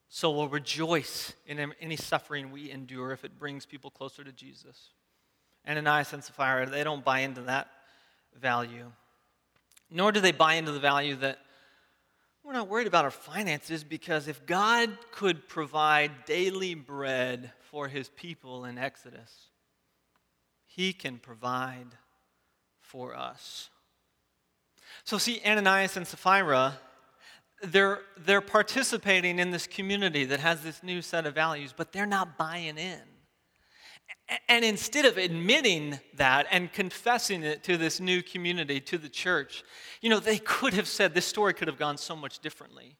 So 0.10 0.32
we'll 0.32 0.48
rejoice 0.48 1.34
in 1.46 1.74
any 1.82 1.98
suffering 1.98 2.52
we 2.52 2.72
endure 2.72 3.12
if 3.12 3.26
it 3.26 3.38
brings 3.38 3.66
people 3.66 3.92
closer 3.92 4.24
to 4.24 4.32
Jesus. 4.32 4.90
Ananias 5.68 6.14
and 6.14 6.24
Sapphira, 6.24 6.66
they 6.66 6.84
don't 6.84 7.04
buy 7.04 7.20
into 7.20 7.42
that 7.42 7.68
value. 8.40 8.92
Nor 9.92 10.12
do 10.12 10.20
they 10.20 10.32
buy 10.32 10.54
into 10.56 10.72
the 10.72 10.80
value 10.80 11.16
that 11.18 11.40
we're 12.44 12.54
not 12.54 12.70
worried 12.70 12.88
about 12.88 13.04
our 13.04 13.12
finances 13.12 13.84
because 13.84 14.30
if 14.30 14.46
God 14.46 14.98
could 15.12 15.50
provide 15.50 16.24
daily 16.26 16.76
bread 16.76 17.52
for 17.70 17.90
his 17.90 18.08
people 18.08 18.64
in 18.64 18.78
Exodus, 18.78 19.48
he 20.66 20.94
can 20.94 21.18
provide 21.18 21.88
for 22.80 23.14
us. 23.14 23.70
So, 25.04 25.18
see, 25.18 25.42
Ananias 25.46 25.98
and 25.98 26.08
Sapphira 26.08 26.80
they're, 27.64 28.02
they're 28.18 28.42
participating 28.42 29.40
in 29.40 29.52
this 29.52 29.68
community 29.68 30.26
that 30.26 30.40
has 30.40 30.62
this 30.62 30.84
new 30.84 31.02
set 31.02 31.26
of 31.26 31.36
values, 31.36 31.74
but 31.76 31.92
they're 31.92 32.06
not 32.06 32.38
buying 32.38 32.78
in. 32.78 33.02
And 34.50 34.66
instead 34.66 35.06
of 35.06 35.18
admitting 35.18 36.00
that 36.16 36.48
and 36.52 36.72
confessing 36.72 37.44
it 37.44 37.64
to 37.64 37.78
this 37.78 38.00
new 38.00 38.22
community, 38.22 38.80
to 38.82 38.98
the 38.98 39.10
church, 39.10 39.64
you 40.02 40.10
know, 40.10 40.20
they 40.20 40.38
could 40.38 40.74
have 40.74 40.88
said 40.88 41.14
this 41.14 41.26
story 41.26 41.54
could 41.54 41.68
have 41.68 41.78
gone 41.78 41.98
so 41.98 42.16
much 42.16 42.40
differently. 42.40 42.98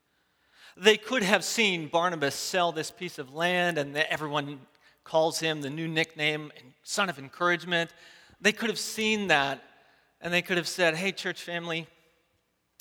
They 0.78 0.96
could 0.96 1.24
have 1.24 1.44
seen 1.44 1.88
Barnabas 1.88 2.36
sell 2.36 2.72
this 2.72 2.92
piece 2.92 3.20
of 3.20 3.34
land, 3.34 3.78
and 3.78 3.98
everyone 3.98 4.62
calls 5.04 5.40
him 5.40 5.62
the 5.62 5.70
new 5.70 5.88
nickname, 5.88 6.52
son 6.84 7.10
of 7.10 7.20
encouragement. 7.20 7.92
They 8.40 8.52
could 8.52 8.70
have 8.70 8.80
seen 8.80 9.28
that, 9.28 9.62
and 10.22 10.34
they 10.34 10.42
could 10.42 10.58
have 10.58 10.68
said, 10.68 10.96
hey, 10.96 11.12
church 11.12 11.42
family, 11.42 11.88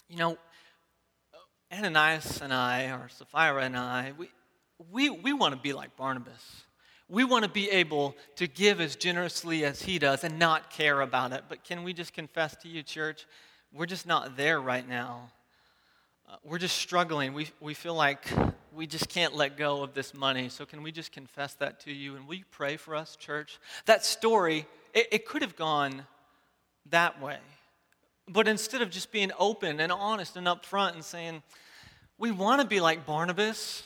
you 0.08 0.18
know, 0.18 0.38
Ananias 1.72 2.40
and 2.40 2.52
I, 2.52 2.92
or 2.92 3.08
Sapphira 3.08 3.62
and 3.62 3.76
I, 3.76 4.12
we, 4.16 4.28
we, 4.90 5.10
we 5.10 5.32
want 5.32 5.54
to 5.54 5.60
be 5.60 5.72
like 5.72 5.96
Barnabas. 5.96 6.64
We 7.08 7.24
want 7.24 7.44
to 7.44 7.50
be 7.50 7.70
able 7.70 8.16
to 8.36 8.46
give 8.46 8.80
as 8.80 8.96
generously 8.96 9.64
as 9.64 9.82
he 9.82 9.98
does 9.98 10.24
and 10.24 10.38
not 10.38 10.70
care 10.70 11.00
about 11.00 11.32
it. 11.32 11.44
But 11.48 11.64
can 11.64 11.84
we 11.84 11.92
just 11.92 12.12
confess 12.12 12.56
to 12.62 12.68
you, 12.68 12.82
church? 12.82 13.26
We're 13.72 13.86
just 13.86 14.06
not 14.06 14.36
there 14.36 14.60
right 14.60 14.86
now. 14.88 15.30
Uh, 16.28 16.36
we're 16.44 16.58
just 16.58 16.76
struggling. 16.76 17.32
We, 17.32 17.48
we 17.60 17.74
feel 17.74 17.94
like 17.94 18.26
we 18.72 18.86
just 18.86 19.08
can't 19.08 19.34
let 19.34 19.56
go 19.56 19.82
of 19.82 19.94
this 19.94 20.14
money. 20.14 20.48
So, 20.48 20.66
can 20.66 20.82
we 20.82 20.90
just 20.90 21.12
confess 21.12 21.54
that 21.54 21.80
to 21.80 21.92
you? 21.92 22.16
And 22.16 22.26
will 22.26 22.34
you 22.34 22.44
pray 22.50 22.76
for 22.76 22.96
us, 22.96 23.14
church? 23.14 23.58
That 23.86 24.04
story, 24.04 24.66
it, 24.92 25.06
it 25.12 25.26
could 25.26 25.42
have 25.42 25.54
gone 25.54 26.04
that 26.90 27.22
way. 27.22 27.38
But 28.28 28.48
instead 28.48 28.82
of 28.82 28.90
just 28.90 29.12
being 29.12 29.30
open 29.38 29.80
and 29.80 29.92
honest 29.92 30.36
and 30.36 30.46
upfront 30.46 30.94
and 30.94 31.04
saying, 31.04 31.42
we 32.18 32.30
want 32.30 32.60
to 32.60 32.66
be 32.66 32.80
like 32.80 33.06
Barnabas, 33.06 33.82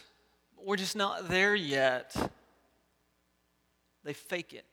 we're 0.65 0.77
just 0.77 0.97
not 0.97 1.29
there 1.29 1.55
yet, 1.55 2.15
they 4.05 4.13
fake 4.13 4.53
it. 4.53 4.65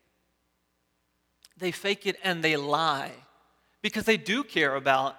They 1.57 1.71
fake 1.71 2.05
it 2.05 2.17
and 2.23 2.43
they 2.43 2.55
lie 2.55 3.11
because 3.81 4.05
they 4.05 4.17
do 4.17 4.43
care 4.43 4.75
about 4.75 5.15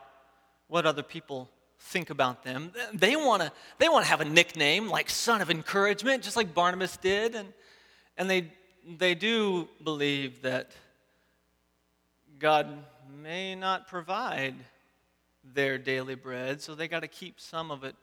what 0.69 0.87
other 0.87 1.03
people 1.03 1.51
think 1.81 2.11
about 2.11 2.45
them. 2.45 2.73
They 2.93 3.17
want 3.17 3.43
to 3.43 3.53
they 3.79 3.89
want 3.89 4.05
to 4.05 4.11
have 4.11 4.21
a 4.21 4.25
nickname 4.25 4.89
like 4.89 5.11
son 5.11 5.41
of 5.41 5.51
encouragement 5.51 6.23
just 6.23 6.37
like 6.37 6.55
Barnabas 6.55 6.97
did 6.97 7.35
and 7.35 7.53
and 8.17 8.31
they 8.31 8.53
they 8.99 9.15
do 9.15 9.69
believe 9.83 10.43
that 10.43 10.71
God 12.39 12.85
may 13.11 13.55
not 13.55 13.89
provide 13.89 14.55
their 15.55 15.79
daily 15.79 16.15
bread, 16.15 16.61
so 16.61 16.75
they 16.75 16.89
got 16.89 17.01
to 17.01 17.09
keep 17.09 17.41
some 17.41 17.71
of 17.71 17.85
it 17.85 17.95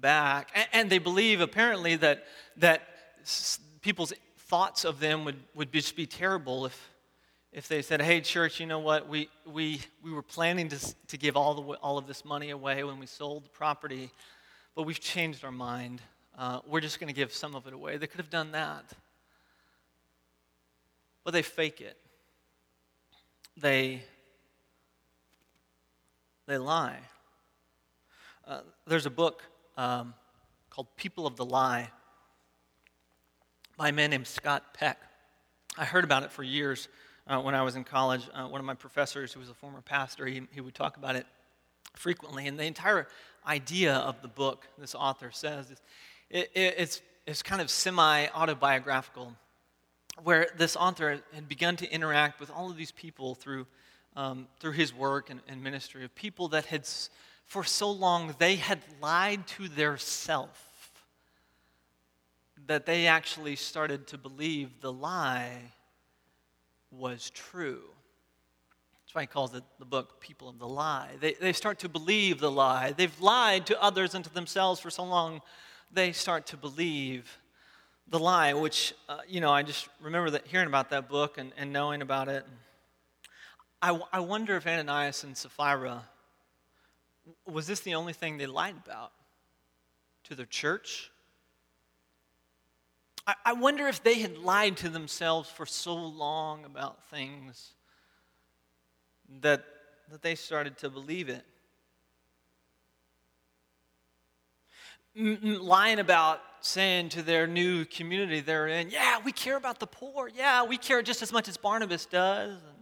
back. 0.00 0.50
And, 0.54 0.68
and, 0.72 0.90
they 0.90 0.98
believe, 0.98 1.40
apparently, 1.40 1.96
that, 1.96 2.24
that 2.56 2.82
people's 3.82 4.12
thoughts 4.36 4.84
of 4.84 5.00
them 5.00 5.24
would, 5.24 5.36
would 5.54 5.72
just 5.72 5.96
be 5.96 6.06
terrible 6.06 6.66
if, 6.66 6.90
if 7.52 7.68
they 7.68 7.82
said, 7.82 8.00
hey, 8.00 8.20
church, 8.20 8.60
you 8.60 8.66
know 8.66 8.78
what? 8.78 9.08
We, 9.08 9.28
we, 9.44 9.80
we 10.02 10.12
were 10.12 10.22
planning 10.22 10.68
to, 10.68 10.94
to 11.08 11.18
give 11.18 11.36
all, 11.36 11.54
the, 11.54 11.62
all 11.74 11.98
of 11.98 12.06
this 12.06 12.24
money 12.24 12.50
away 12.50 12.84
when 12.84 12.98
we 12.98 13.06
sold 13.06 13.44
the 13.44 13.48
property, 13.50 14.10
but 14.74 14.84
we've 14.84 15.00
changed 15.00 15.44
our 15.44 15.52
mind. 15.52 16.00
Uh, 16.38 16.60
we're 16.66 16.80
just 16.80 17.00
going 17.00 17.08
to 17.08 17.14
give 17.14 17.32
some 17.32 17.54
of 17.54 17.66
it 17.66 17.72
away. 17.74 17.96
They 17.96 18.06
could 18.06 18.20
have 18.20 18.30
done 18.30 18.52
that. 18.52 18.84
But 21.24 21.32
they 21.32 21.42
fake 21.42 21.80
it. 21.80 21.96
They 23.56 24.02
they 26.50 26.58
lie. 26.58 26.98
Uh, 28.44 28.62
there's 28.84 29.06
a 29.06 29.10
book 29.10 29.44
um, 29.76 30.14
called 30.68 30.88
People 30.96 31.24
of 31.24 31.36
the 31.36 31.44
Lie 31.44 31.88
by 33.76 33.90
a 33.90 33.92
man 33.92 34.10
named 34.10 34.26
Scott 34.26 34.74
Peck. 34.74 34.98
I 35.78 35.84
heard 35.84 36.02
about 36.02 36.24
it 36.24 36.32
for 36.32 36.42
years 36.42 36.88
uh, 37.28 37.40
when 37.40 37.54
I 37.54 37.62
was 37.62 37.76
in 37.76 37.84
college. 37.84 38.22
Uh, 38.34 38.48
one 38.48 38.60
of 38.60 38.64
my 38.64 38.74
professors, 38.74 39.32
who 39.32 39.38
was 39.38 39.48
a 39.48 39.54
former 39.54 39.80
pastor, 39.80 40.26
he, 40.26 40.42
he 40.50 40.60
would 40.60 40.74
talk 40.74 40.96
about 40.96 41.14
it 41.14 41.24
frequently. 41.94 42.48
And 42.48 42.58
the 42.58 42.64
entire 42.64 43.06
idea 43.46 43.94
of 43.94 44.20
the 44.20 44.28
book, 44.28 44.66
this 44.76 44.96
author 44.96 45.30
says, 45.30 45.70
it, 46.30 46.50
it, 46.52 46.74
it's, 46.78 47.00
it's 47.28 47.44
kind 47.44 47.62
of 47.62 47.70
semi 47.70 48.26
autobiographical, 48.34 49.36
where 50.24 50.48
this 50.58 50.74
author 50.74 51.20
had 51.32 51.48
begun 51.48 51.76
to 51.76 51.88
interact 51.88 52.40
with 52.40 52.50
all 52.50 52.72
of 52.72 52.76
these 52.76 52.90
people 52.90 53.36
through 53.36 53.68
um, 54.16 54.48
through 54.58 54.72
his 54.72 54.94
work 54.94 55.30
and, 55.30 55.40
and, 55.48 55.62
ministry 55.62 56.04
of 56.04 56.14
people 56.14 56.48
that 56.48 56.66
had, 56.66 56.86
for 57.46 57.62
so 57.64 57.90
long, 57.90 58.34
they 58.38 58.56
had 58.56 58.80
lied 59.00 59.46
to 59.46 59.68
their 59.68 59.96
self 59.96 60.92
that 62.66 62.86
they 62.86 63.06
actually 63.06 63.56
started 63.56 64.06
to 64.08 64.18
believe 64.18 64.80
the 64.80 64.92
lie 64.92 65.72
was 66.90 67.30
true. 67.30 67.82
That's 69.10 69.14
why 69.16 69.22
he 69.22 69.26
calls 69.26 69.54
it 69.54 69.64
the 69.80 69.84
book 69.84 70.20
People 70.20 70.48
of 70.48 70.60
the 70.60 70.68
Lie. 70.68 71.10
They, 71.20 71.34
they 71.34 71.52
start 71.52 71.80
to 71.80 71.88
believe 71.88 72.38
the 72.38 72.50
lie. 72.50 72.92
They've 72.92 73.20
lied 73.20 73.66
to 73.66 73.82
others 73.82 74.14
and 74.14 74.24
to 74.24 74.32
themselves 74.32 74.78
for 74.78 74.88
so 74.88 75.02
long, 75.02 75.40
they 75.92 76.12
start 76.12 76.46
to 76.46 76.56
believe 76.56 77.38
The 78.08 78.20
Lie, 78.20 78.52
which, 78.54 78.94
uh, 79.08 79.18
you 79.26 79.40
know, 79.40 79.50
I 79.50 79.64
just 79.64 79.88
remember 80.00 80.30
that, 80.30 80.46
hearing 80.46 80.68
about 80.68 80.90
that 80.90 81.08
book 81.08 81.38
and, 81.38 81.50
and 81.56 81.72
knowing 81.72 82.02
about 82.02 82.28
it. 82.28 82.46
I, 83.82 83.98
I 84.12 84.20
wonder 84.20 84.56
if 84.56 84.66
Ananias 84.66 85.24
and 85.24 85.36
Sapphira, 85.36 86.02
was 87.46 87.66
this 87.66 87.80
the 87.80 87.94
only 87.94 88.12
thing 88.12 88.36
they 88.36 88.46
lied 88.46 88.76
about 88.84 89.12
to 90.24 90.34
their 90.34 90.46
church? 90.46 91.10
I, 93.26 93.34
I 93.46 93.52
wonder 93.54 93.86
if 93.88 94.02
they 94.02 94.20
had 94.20 94.38
lied 94.38 94.76
to 94.78 94.88
themselves 94.88 95.48
for 95.48 95.64
so 95.66 95.94
long 95.94 96.64
about 96.64 97.02
things 97.10 97.72
that, 99.40 99.64
that 100.10 100.22
they 100.22 100.34
started 100.34 100.76
to 100.78 100.90
believe 100.90 101.28
it. 101.28 101.44
lying 105.16 105.98
about 105.98 106.40
saying 106.60 107.08
to 107.08 107.22
their 107.22 107.46
new 107.46 107.84
community 107.84 108.40
they're 108.40 108.68
in, 108.68 108.90
yeah, 108.90 109.18
we 109.24 109.32
care 109.32 109.56
about 109.56 109.80
the 109.80 109.86
poor. 109.86 110.30
Yeah, 110.34 110.64
we 110.64 110.76
care 110.76 111.02
just 111.02 111.22
as 111.22 111.32
much 111.32 111.48
as 111.48 111.56
Barnabas 111.56 112.06
does. 112.06 112.52
And 112.52 112.79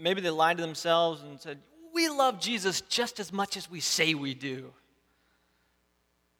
maybe 0.00 0.20
they 0.20 0.30
lied 0.30 0.58
to 0.58 0.62
themselves 0.62 1.22
and 1.22 1.40
said, 1.40 1.58
we 1.92 2.08
love 2.08 2.40
Jesus 2.40 2.82
just 2.82 3.20
as 3.20 3.32
much 3.32 3.56
as 3.56 3.70
we 3.70 3.80
say 3.80 4.14
we 4.14 4.34
do. 4.34 4.72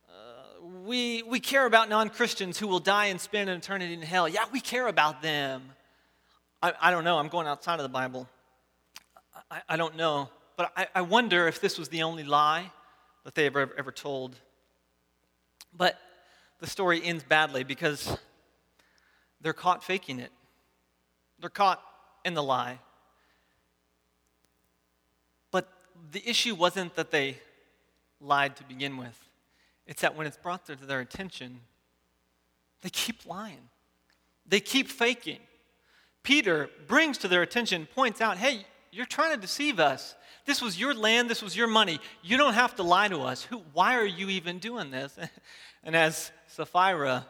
Uh, 0.08 0.66
we, 0.84 1.22
we 1.22 1.40
care 1.40 1.64
about 1.64 1.88
non 1.88 2.10
Christians 2.10 2.58
who 2.58 2.66
will 2.66 2.80
die 2.80 3.06
and 3.06 3.20
spend 3.20 3.48
an 3.48 3.58
eternity 3.58 3.94
in 3.94 4.02
hell. 4.02 4.28
Yeah, 4.28 4.44
we 4.52 4.60
care 4.60 4.86
about 4.86 5.22
them. 5.22 5.62
I, 6.62 6.72
I 6.80 6.90
don't 6.90 7.04
know. 7.04 7.18
I'm 7.18 7.28
going 7.28 7.46
outside 7.46 7.78
of 7.78 7.84
the 7.84 7.88
Bible. 7.88 8.28
I, 9.50 9.62
I 9.70 9.76
don't 9.76 9.96
know. 9.96 10.28
But 10.56 10.72
I, 10.76 10.88
I 10.94 11.00
wonder 11.02 11.48
if 11.48 11.60
this 11.60 11.78
was 11.78 11.88
the 11.88 12.02
only 12.02 12.24
lie 12.24 12.70
that 13.24 13.34
they 13.34 13.46
ever, 13.46 13.70
ever 13.76 13.92
told. 13.92 14.36
But 15.76 15.98
the 16.60 16.66
story 16.66 17.02
ends 17.02 17.22
badly 17.22 17.64
because 17.64 18.16
they're 19.40 19.52
caught 19.52 19.84
faking 19.84 20.18
it. 20.20 20.32
They're 21.40 21.50
caught 21.50 21.82
in 22.24 22.34
the 22.34 22.42
lie. 22.42 22.78
But 25.50 25.68
the 26.12 26.28
issue 26.28 26.54
wasn't 26.54 26.94
that 26.94 27.10
they 27.10 27.38
lied 28.20 28.56
to 28.56 28.64
begin 28.64 28.96
with, 28.96 29.18
it's 29.86 30.02
that 30.02 30.16
when 30.16 30.26
it's 30.26 30.36
brought 30.36 30.66
to 30.66 30.76
their 30.76 31.00
attention, 31.00 31.60
they 32.82 32.90
keep 32.90 33.26
lying, 33.26 33.68
they 34.46 34.60
keep 34.60 34.88
faking. 34.88 35.38
Peter 36.22 36.68
brings 36.88 37.18
to 37.18 37.28
their 37.28 37.42
attention, 37.42 37.86
points 37.94 38.20
out, 38.20 38.36
hey, 38.36 38.66
you're 38.90 39.06
trying 39.06 39.32
to 39.32 39.40
deceive 39.40 39.78
us. 39.78 40.16
This 40.44 40.60
was 40.60 40.78
your 40.78 40.94
land, 40.94 41.30
this 41.30 41.42
was 41.42 41.56
your 41.56 41.68
money. 41.68 42.00
You 42.22 42.36
don't 42.36 42.54
have 42.54 42.74
to 42.76 42.82
lie 42.82 43.08
to 43.08 43.20
us. 43.20 43.44
Who, 43.44 43.62
why 43.72 43.94
are 43.94 44.04
you 44.04 44.28
even 44.30 44.58
doing 44.58 44.90
this? 44.90 45.16
And 45.84 45.94
as 45.94 46.32
Sapphira 46.48 47.24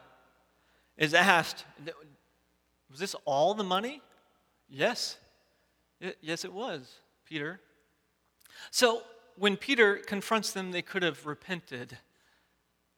is 0.97 1.13
asked, 1.13 1.63
Was 2.89 2.99
this 2.99 3.15
all 3.23 3.53
the 3.53 3.63
money? 3.63 4.01
Yes. 4.67 5.17
Yes, 6.21 6.43
it 6.43 6.51
was, 6.51 6.95
Peter. 7.25 7.59
So 8.71 9.03
when 9.37 9.57
Peter 9.57 9.95
confronts 9.95 10.51
them, 10.51 10.71
they 10.71 10.81
could 10.81 11.03
have 11.03 11.25
repented. 11.25 11.97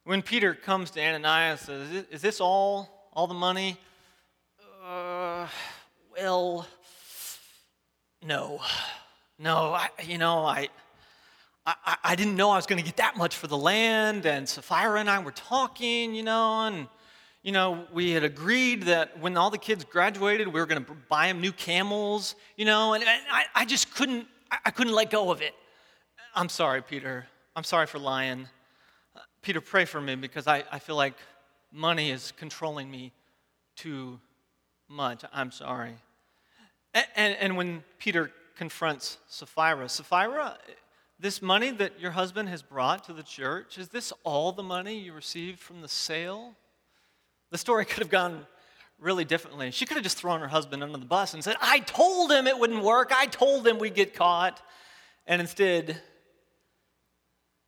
When 0.03 0.21
Peter 0.21 0.53
comes 0.53 0.91
to 0.91 1.01
Ananias 1.01 1.67
and 1.67 1.87
says, 1.89 2.05
Is 2.09 2.21
this 2.21 2.41
all, 2.41 3.09
all 3.13 3.27
the 3.27 3.33
money? 3.33 3.77
Uh, 4.83 5.47
well, 6.11 6.67
no. 8.25 8.61
No, 9.37 9.73
I, 9.73 9.89
you 10.03 10.17
know, 10.17 10.39
I, 10.39 10.67
I, 11.65 11.97
I 12.03 12.15
didn't 12.15 12.35
know 12.35 12.49
I 12.49 12.55
was 12.55 12.65
going 12.65 12.79
to 12.79 12.85
get 12.85 12.97
that 12.97 13.15
much 13.15 13.35
for 13.35 13.47
the 13.47 13.57
land. 13.57 14.25
And 14.25 14.47
Sapphira 14.47 14.99
and 14.99 15.09
I 15.09 15.19
were 15.19 15.31
talking, 15.31 16.13
you 16.15 16.23
know, 16.23 16.65
and, 16.65 16.87
you 17.43 17.51
know, 17.51 17.85
we 17.93 18.11
had 18.11 18.23
agreed 18.23 18.83
that 18.83 19.19
when 19.19 19.37
all 19.37 19.49
the 19.49 19.57
kids 19.57 19.85
graduated, 19.85 20.47
we 20.47 20.59
were 20.59 20.65
going 20.65 20.83
to 20.83 20.91
buy 21.07 21.27
them 21.27 21.39
new 21.39 21.51
camels, 21.51 22.35
you 22.57 22.65
know, 22.65 22.93
and, 22.93 23.03
and 23.03 23.21
I, 23.31 23.45
I 23.55 23.65
just 23.65 23.93
couldn't, 23.93 24.27
I 24.51 24.71
couldn't 24.71 24.93
let 24.93 25.11
go 25.11 25.31
of 25.31 25.41
it. 25.41 25.53
I'm 26.35 26.49
sorry, 26.49 26.81
Peter. 26.81 27.25
I'm 27.55 27.63
sorry 27.63 27.87
for 27.87 27.99
lying. 27.99 28.47
Peter, 29.41 29.61
pray 29.61 29.85
for 29.85 30.01
me 30.01 30.15
because 30.15 30.47
I, 30.47 30.63
I 30.71 30.79
feel 30.79 30.95
like 30.95 31.15
money 31.71 32.11
is 32.11 32.33
controlling 32.37 32.89
me 32.89 33.13
too 33.75 34.19
much. 34.87 35.23
I'm 35.33 35.51
sorry. 35.51 35.95
And, 36.93 37.05
and, 37.15 37.37
and 37.39 37.57
when 37.57 37.83
Peter 37.97 38.31
confronts 38.55 39.17
Sapphira, 39.27 39.87
Sapphira, 39.87 40.57
this 41.19 41.41
money 41.41 41.71
that 41.71 41.99
your 41.99 42.11
husband 42.11 42.49
has 42.49 42.61
brought 42.61 43.03
to 43.05 43.13
the 43.13 43.23
church, 43.23 43.77
is 43.77 43.89
this 43.89 44.11
all 44.23 44.51
the 44.51 44.63
money 44.63 44.97
you 44.97 45.13
received 45.13 45.59
from 45.59 45.81
the 45.81 45.87
sale? 45.87 46.55
The 47.51 47.57
story 47.57 47.85
could 47.89 47.99
have 47.99 48.09
gone 48.09 48.45
really 49.01 49.25
differently. 49.25 49.71
She 49.71 49.85
could 49.85 49.95
have 49.95 50.03
just 50.03 50.17
thrown 50.17 50.41
her 50.41 50.47
husband 50.47 50.83
under 50.83 50.97
the 50.97 51.05
bus 51.05 51.33
and 51.33 51.43
said, 51.43 51.55
I 51.61 51.79
told 51.79 52.31
him 52.31 52.47
it 52.47 52.57
wouldn't 52.57 52.83
work. 52.83 53.11
I 53.15 53.25
told 53.25 53.65
him 53.65 53.79
we'd 53.79 53.95
get 53.95 54.13
caught. 54.13 54.61
And 55.25 55.41
instead, 55.41 56.01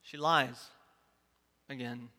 she 0.01 0.17
lies 0.17 0.69
again. 1.69 2.09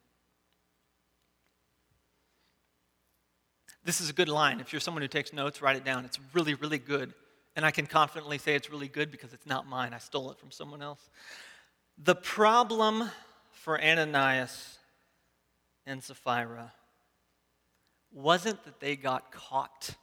This 3.84 4.00
is 4.00 4.08
a 4.08 4.12
good 4.12 4.28
line. 4.28 4.60
If 4.60 4.72
you're 4.72 4.80
someone 4.80 5.02
who 5.02 5.08
takes 5.08 5.32
notes, 5.32 5.60
write 5.60 5.76
it 5.76 5.84
down. 5.84 6.04
It's 6.04 6.18
really, 6.32 6.54
really 6.54 6.78
good. 6.78 7.12
And 7.56 7.66
I 7.66 7.70
can 7.70 7.86
confidently 7.86 8.38
say 8.38 8.54
it's 8.54 8.70
really 8.70 8.88
good 8.88 9.10
because 9.10 9.32
it's 9.32 9.46
not 9.46 9.66
mine. 9.66 9.92
I 9.92 9.98
stole 9.98 10.30
it 10.30 10.38
from 10.38 10.50
someone 10.50 10.80
else. 10.80 11.10
The 11.98 12.14
problem 12.14 13.10
for 13.50 13.80
Ananias 13.80 14.78
and 15.84 16.02
Sapphira 16.02 16.72
wasn't 18.12 18.64
that 18.64 18.80
they 18.80 18.96
got 18.96 19.32
caught. 19.32 19.96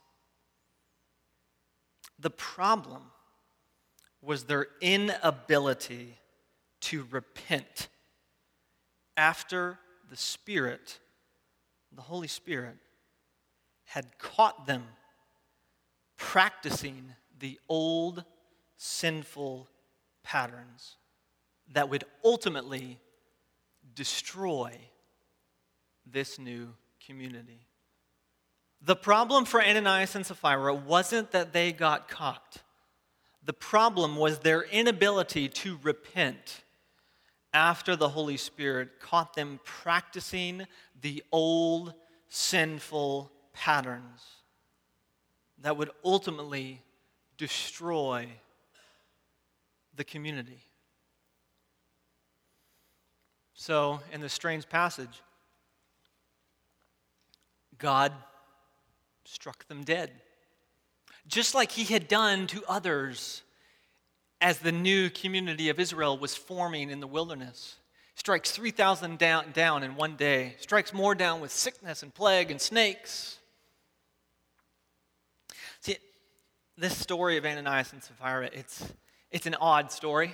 The 2.18 2.30
problem 2.30 3.04
was 4.22 4.44
their 4.44 4.68
inability 4.82 6.18
to 6.82 7.08
repent 7.10 7.88
after 9.16 9.80
the 10.10 10.18
Spirit, 10.18 11.00
the 11.92 12.02
Holy 12.02 12.28
Spirit, 12.28 12.78
had 13.86 14.18
caught 14.18 14.66
them 14.66 14.84
practicing 16.18 17.16
the 17.40 17.60
old 17.70 18.24
sinful 18.78 19.68
patterns 20.24 20.98
that 21.72 21.90
would 21.90 22.04
ultimately 22.24 23.00
destroy 23.94 24.76
this 26.06 26.40
new 26.40 26.74
community. 27.06 27.69
The 28.82 28.96
problem 28.96 29.46
for 29.46 29.62
Ananias 29.62 30.16
and 30.16 30.26
Sapphira 30.26 30.74
wasn't 30.74 31.32
that 31.32 31.52
they 31.52 31.72
got 31.72 32.08
caught. 32.08 32.58
The 33.44 33.54
problem 33.54 34.16
was 34.16 34.40
their 34.40 34.62
inability 34.62 35.50
to 35.50 35.80
repent 35.84 36.62
after 37.54 37.96
the 37.96 38.10
Holy 38.10 38.38
Spirit 38.38 39.00
caught 39.00 39.34
them 39.34 39.60
practicing 39.64 40.66
the 41.02 41.24
old 41.32 41.94
sinful 42.30 43.32
patterns 43.54 44.24
that 45.62 45.76
would 45.76 45.90
ultimately 46.06 46.82
destroy 47.38 48.28
the 49.96 50.04
community. 50.04 50.60
So, 53.56 54.00
in 54.14 54.22
this 54.22 54.32
strange 54.32 54.70
passage, 54.70 55.22
God 57.78 58.14
struck 59.32 59.68
them 59.68 59.84
dead, 59.84 60.12
just 61.28 61.54
like 61.54 61.72
he 61.72 61.86
had 61.92 62.08
done 62.08 62.48
to 62.48 62.64
others 62.68 63.44
as 64.42 64.60
the 64.60 64.72
new 64.72 65.10
community 65.10 65.70
of 65.70 65.80
Israel 65.80 66.18
was 66.18 66.36
forming 66.36 66.90
in 66.90 67.00
the 67.00 67.08
wilderness. 67.08 67.76
Strikes 68.16 68.52
3,000 68.52 69.18
down, 69.18 69.52
down 69.54 69.84
in 69.84 69.96
one 69.96 70.16
day, 70.16 70.56
strikes 70.60 70.94
more 70.94 71.16
down 71.16 71.42
with 71.42 71.52
sickness 71.52 72.04
and 72.04 72.14
plague 72.14 72.52
and 72.52 72.60
snakes. 72.60 73.38
See, 75.82 75.98
this 76.78 76.98
story 76.98 77.38
of 77.38 77.46
Ananias 77.46 77.94
and 77.94 78.04
Sapphira, 78.04 78.50
it's, 78.52 78.84
it's 79.32 79.46
an 79.46 79.56
odd 79.56 79.92
story. 79.92 80.34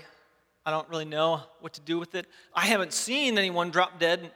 I 0.66 0.72
don't 0.72 0.90
really 0.90 1.06
know 1.06 1.42
what 1.60 1.74
to 1.74 1.82
do 1.82 2.00
with 2.00 2.16
it. 2.16 2.26
I 2.54 2.66
haven't 2.66 2.94
seen 2.94 3.38
anyone 3.38 3.70
drop 3.70 4.00
dead 4.00 4.32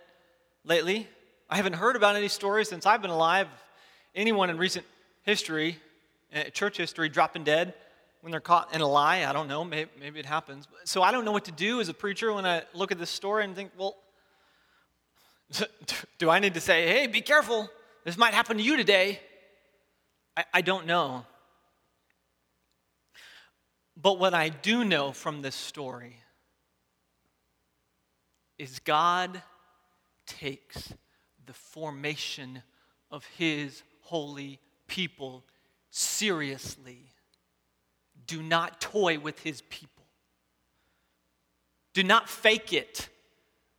lately. 0.64 1.08
I 1.50 1.56
haven't 1.56 1.74
heard 1.74 1.96
about 1.96 2.16
any 2.16 2.28
stories 2.28 2.70
since 2.70 2.86
I've 2.86 3.02
been 3.02 3.10
alive. 3.10 3.48
Anyone 4.16 4.50
in 4.50 4.58
recent 4.58 4.86
history, 5.24 5.78
eh, 6.34 6.50
church 6.50 6.78
history, 6.78 7.10
dropping 7.10 7.44
dead 7.44 7.74
when 8.22 8.32
they're 8.32 8.40
caught 8.40 8.74
in 8.74 8.82
a 8.82 8.88
lie. 8.88 9.26
I 9.26 9.34
don't 9.34 9.48
know. 9.48 9.64
Maybe, 9.64 9.90
maybe 10.00 10.20
it 10.20 10.26
happens. 10.26 10.68
So 10.84 11.02
I 11.02 11.12
don't 11.12 11.26
know 11.26 11.32
what 11.32 11.46
to 11.46 11.52
do 11.52 11.80
as 11.80 11.90
a 11.90 11.94
preacher 11.94 12.34
when 12.34 12.46
I 12.46 12.64
look 12.74 12.92
at 12.92 12.98
this 12.98 13.10
story 13.10 13.44
and 13.44 13.56
think, 13.56 13.72
well, 13.78 13.96
do 16.18 16.30
I 16.30 16.40
need 16.40 16.54
to 16.56 16.62
say, 16.62 16.88
hey, 16.88 17.08
be 17.08 17.22
careful? 17.22 17.70
This 18.04 18.18
might 18.18 18.34
happen 18.34 18.58
to 18.58 18.64
you 18.64 18.78
today? 18.78 19.20
I, 20.36 20.46
I 20.56 20.62
don't 20.62 20.86
know. 20.86 21.26
But 24.02 24.20
what 24.20 24.34
I 24.34 24.50
do 24.50 24.86
know 24.86 25.12
from 25.12 25.42
this 25.42 25.56
story 25.56 26.16
is 28.58 28.80
God 28.80 29.42
takes 30.26 30.94
the 31.46 31.54
formation 31.54 32.62
of 33.12 33.26
his 33.38 33.84
holy 34.10 34.60
people 34.88 35.46
seriously. 35.92 37.12
Do 38.26 38.42
not 38.42 38.82
toy 38.82 39.20
with 39.20 39.40
his 39.42 39.62
people. 39.70 40.04
Do 41.94 42.02
not 42.02 42.28
fake 42.28 42.74
it 42.74 43.08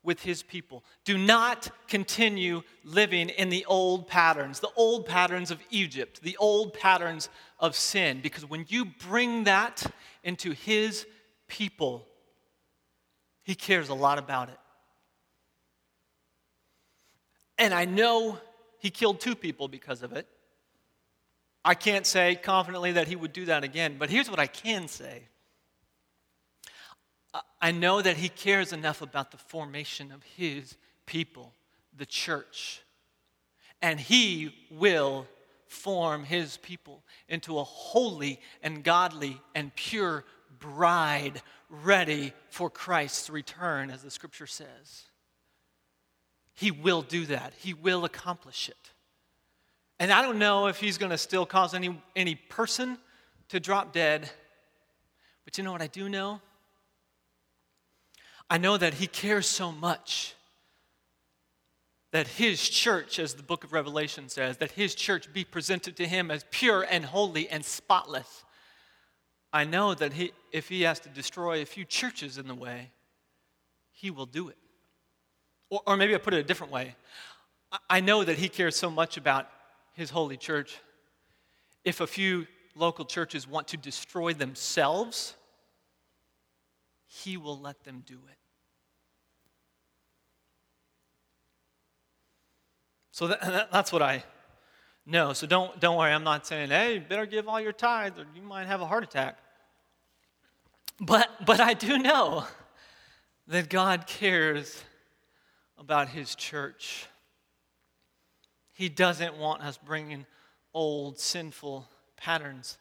with 0.04 0.22
his 0.22 0.44
people. 0.44 0.84
Do 1.04 1.18
not 1.18 1.68
continue 1.88 2.62
living 2.84 3.28
in 3.28 3.48
the 3.48 3.64
old 3.66 4.06
patterns, 4.06 4.60
the 4.60 4.70
old 4.76 5.04
patterns 5.04 5.50
of 5.50 5.60
Egypt, 5.70 6.22
the 6.22 6.36
old 6.36 6.74
patterns 6.74 7.28
of 7.58 7.74
sin, 7.74 8.20
because 8.22 8.48
when 8.48 8.64
you 8.68 8.84
bring 8.84 9.44
that 9.44 9.84
into 10.22 10.52
his 10.52 11.06
people, 11.48 12.06
he 13.42 13.56
cares 13.56 13.88
a 13.88 13.94
lot 13.94 14.18
about 14.18 14.48
it. 14.48 14.58
And 17.58 17.74
I 17.74 17.84
know 17.84 18.38
he 18.80 18.90
killed 18.90 19.20
two 19.20 19.34
people 19.34 19.68
because 19.68 20.02
of 20.02 20.12
it. 20.12 20.26
I 21.64 21.74
can't 21.74 22.06
say 22.06 22.34
confidently 22.36 22.92
that 22.92 23.06
he 23.06 23.16
would 23.16 23.32
do 23.32 23.44
that 23.46 23.64
again, 23.64 23.96
but 23.98 24.10
here's 24.10 24.30
what 24.30 24.40
I 24.40 24.46
can 24.46 24.88
say 24.88 25.28
I 27.60 27.70
know 27.70 28.00
that 28.02 28.16
he 28.16 28.28
cares 28.28 28.72
enough 28.72 29.02
about 29.02 29.30
the 29.30 29.36
formation 29.36 30.10
of 30.10 30.22
his 30.22 30.76
people, 31.06 31.52
the 31.96 32.06
church. 32.06 32.82
And 33.82 34.00
he 34.00 34.54
will 34.70 35.26
form 35.66 36.24
his 36.24 36.56
people 36.58 37.04
into 37.28 37.58
a 37.58 37.64
holy 37.64 38.40
and 38.62 38.82
godly 38.82 39.40
and 39.54 39.74
pure 39.74 40.24
bride 40.58 41.40
ready 41.68 42.32
for 42.48 42.68
Christ's 42.68 43.30
return, 43.30 43.90
as 43.90 44.02
the 44.02 44.10
scripture 44.10 44.46
says. 44.46 45.04
He 46.54 46.70
will 46.70 47.02
do 47.02 47.26
that, 47.26 47.52
he 47.58 47.74
will 47.74 48.04
accomplish 48.04 48.68
it. 48.68 48.76
And 49.98 50.10
I 50.10 50.22
don't 50.22 50.38
know 50.38 50.66
if 50.66 50.80
he's 50.80 50.96
going 50.96 51.10
to 51.10 51.18
still 51.18 51.44
cause 51.44 51.74
any, 51.74 52.00
any 52.16 52.34
person 52.34 52.96
to 53.48 53.60
drop 53.60 53.92
dead, 53.92 54.30
but 55.44 55.58
you 55.58 55.64
know 55.64 55.72
what 55.72 55.82
I 55.82 55.88
do 55.88 56.08
know? 56.08 56.40
I 58.50 58.58
know 58.58 58.76
that 58.76 58.94
He 58.94 59.06
cares 59.06 59.46
so 59.46 59.70
much 59.70 60.34
that 62.10 62.26
His 62.26 62.68
church, 62.68 63.20
as 63.20 63.34
the 63.34 63.44
book 63.44 63.62
of 63.62 63.72
Revelation 63.72 64.28
says, 64.28 64.56
that 64.56 64.72
His 64.72 64.96
church 64.96 65.32
be 65.32 65.44
presented 65.44 65.96
to 65.96 66.08
Him 66.08 66.30
as 66.32 66.44
pure 66.50 66.84
and 66.90 67.04
holy 67.04 67.48
and 67.48 67.64
spotless. 67.64 68.44
I 69.52 69.64
know 69.64 69.94
that 69.94 70.12
he, 70.12 70.32
if 70.50 70.68
He 70.68 70.82
has 70.82 70.98
to 71.00 71.08
destroy 71.08 71.62
a 71.62 71.64
few 71.64 71.84
churches 71.84 72.38
in 72.38 72.48
the 72.48 72.54
way, 72.54 72.90
He 73.92 74.10
will 74.10 74.26
do 74.26 74.48
it. 74.48 74.58
Or, 75.70 75.80
or 75.87 75.96
maybe 75.96 76.14
I 76.14 76.18
put 76.18 76.35
it 76.35 76.38
a 76.38 76.42
different 76.42 76.72
way. 76.72 76.94
I 77.88 78.00
know 78.00 78.24
that 78.24 78.37
He 78.37 78.48
cares 78.48 78.76
so 78.76 78.90
much 78.90 79.16
about 79.16 79.48
His 79.94 80.11
holy 80.11 80.37
church. 80.37 80.78
If 81.85 82.00
a 82.00 82.06
few 82.06 82.46
local 82.74 83.04
churches 83.04 83.48
want 83.48 83.68
to 83.68 83.76
destroy 83.76 84.35
themselves, 84.35 85.35
He 87.06 87.37
will 87.37 87.59
let 87.59 87.85
them 87.85 88.02
do 88.04 88.18
it. 88.28 88.37
So 93.12 93.26
that, 93.28 93.70
that's 93.70 93.92
what 93.92 94.02
I 94.02 94.24
know. 95.04 95.33
So 95.33 95.46
don't, 95.46 95.78
don't 95.78 95.96
worry, 95.96 96.12
I'm 96.12 96.24
not 96.24 96.46
saying, 96.46 96.70
hey, 96.70 96.98
better 96.98 97.26
give 97.26 97.48
all 97.48 97.61
your 97.61 97.72
tithes 97.72 98.18
or 98.18 98.24
you 98.35 98.42
might 98.42 98.66
have 98.66 98.80
a 98.80 98.87
heart 98.87 99.04
attack. 99.04 99.38
But, 101.00 101.28
but 101.44 101.61
I 101.61 101.74
do 101.74 101.98
know 101.98 102.44
that 103.46 103.68
God 103.68 104.06
cares 104.06 104.83
about 105.80 106.10
His 106.10 106.34
church. 106.34 107.06
He 108.72 108.88
doesn't 108.88 109.36
want 109.36 109.62
us 109.62 109.78
bringing 109.78 110.26
old, 110.72 111.18
sinful 111.18 111.88
patterns 112.16 112.78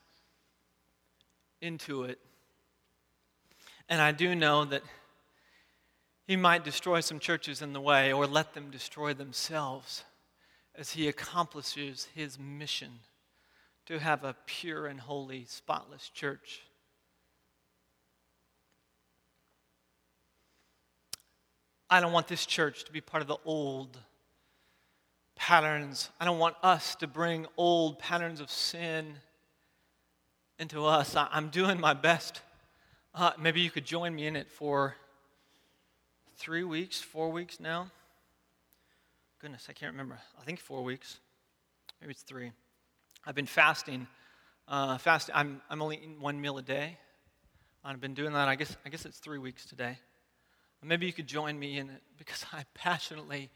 into 1.62 2.04
it. 2.04 2.20
And 3.88 4.00
I 4.00 4.12
do 4.12 4.36
know 4.36 4.66
that 4.66 4.84
He 6.28 6.36
might 6.36 6.64
destroy 6.64 7.00
some 7.00 7.20
churches 7.20 7.62
in 7.64 7.74
the 7.74 7.82
way 7.82 8.14
or 8.14 8.28
let 8.28 8.54
them 8.54 8.70
destroy 8.70 9.14
themselves 9.16 10.04
as 10.80 10.92
he 10.92 11.10
accomplishes 11.10 12.08
his 12.16 12.40
mission 12.40 13.00
to 13.86 14.00
have 14.00 14.24
a 14.24 14.36
pure 14.46 14.88
and 14.88 15.02
holy, 15.02 15.44
spotless 15.46 16.10
church. 16.10 16.62
I 21.90 22.00
don't 22.00 22.12
want 22.12 22.28
this 22.28 22.46
church 22.46 22.84
to 22.86 22.92
be 22.92 23.02
part 23.02 23.22
of 23.22 23.28
the 23.28 23.38
old 23.46 23.98
patterns. 25.36 26.10
I 26.20 26.26
don't 26.26 26.40
want 26.40 26.56
us 26.62 26.96
to 26.96 27.08
bring 27.08 27.48
old 27.58 28.00
patterns 28.00 28.40
of 28.42 28.52
sin 28.52 29.16
into 30.60 30.86
us. 30.86 31.16
I'm 31.16 31.50
doing 31.50 31.80
my 31.80 31.94
best. 31.94 32.42
Uh, 33.16 33.32
maybe 33.40 33.62
you 33.62 33.72
could 33.72 33.86
join 33.86 34.14
me 34.14 34.28
in 34.28 34.36
it 34.36 34.50
for 34.50 34.96
three 36.38 36.64
weeks, 36.64 37.02
four 37.02 37.32
weeks 37.32 37.60
now 37.60 37.92
goodness, 39.40 39.68
I 39.70 39.74
can't 39.74 39.94
remember. 39.94 40.20
I 40.40 40.44
think 40.44 40.60
four 40.60 40.84
weeks. 40.84 41.18
Maybe 42.02 42.12
it's 42.12 42.24
three. 42.24 42.52
I've 43.26 43.36
been 43.36 43.46
fasting. 43.46 44.08
Uh, 44.68 44.98
fasting. 44.98 45.34
I'm, 45.36 45.62
I'm 45.70 45.82
only 45.82 45.98
eating 45.98 46.20
one 46.20 46.40
meal 46.42 46.58
a 46.58 46.62
day. 46.62 46.98
I've 47.84 48.02
been 48.02 48.14
doing 48.14 48.34
that. 48.34 48.50
I 48.50 48.56
guess 48.56 48.76
I 48.86 48.90
guess 48.90 49.06
it's 49.06 49.20
three 49.20 49.38
weeks 49.38 49.66
today. 49.66 49.98
Maybe 50.84 51.06
you 51.06 51.14
could 51.14 51.28
join 51.28 51.60
me 51.60 51.78
in 51.78 51.90
it 51.90 52.02
because 52.18 52.46
I 52.54 52.64
passionately 52.74 53.50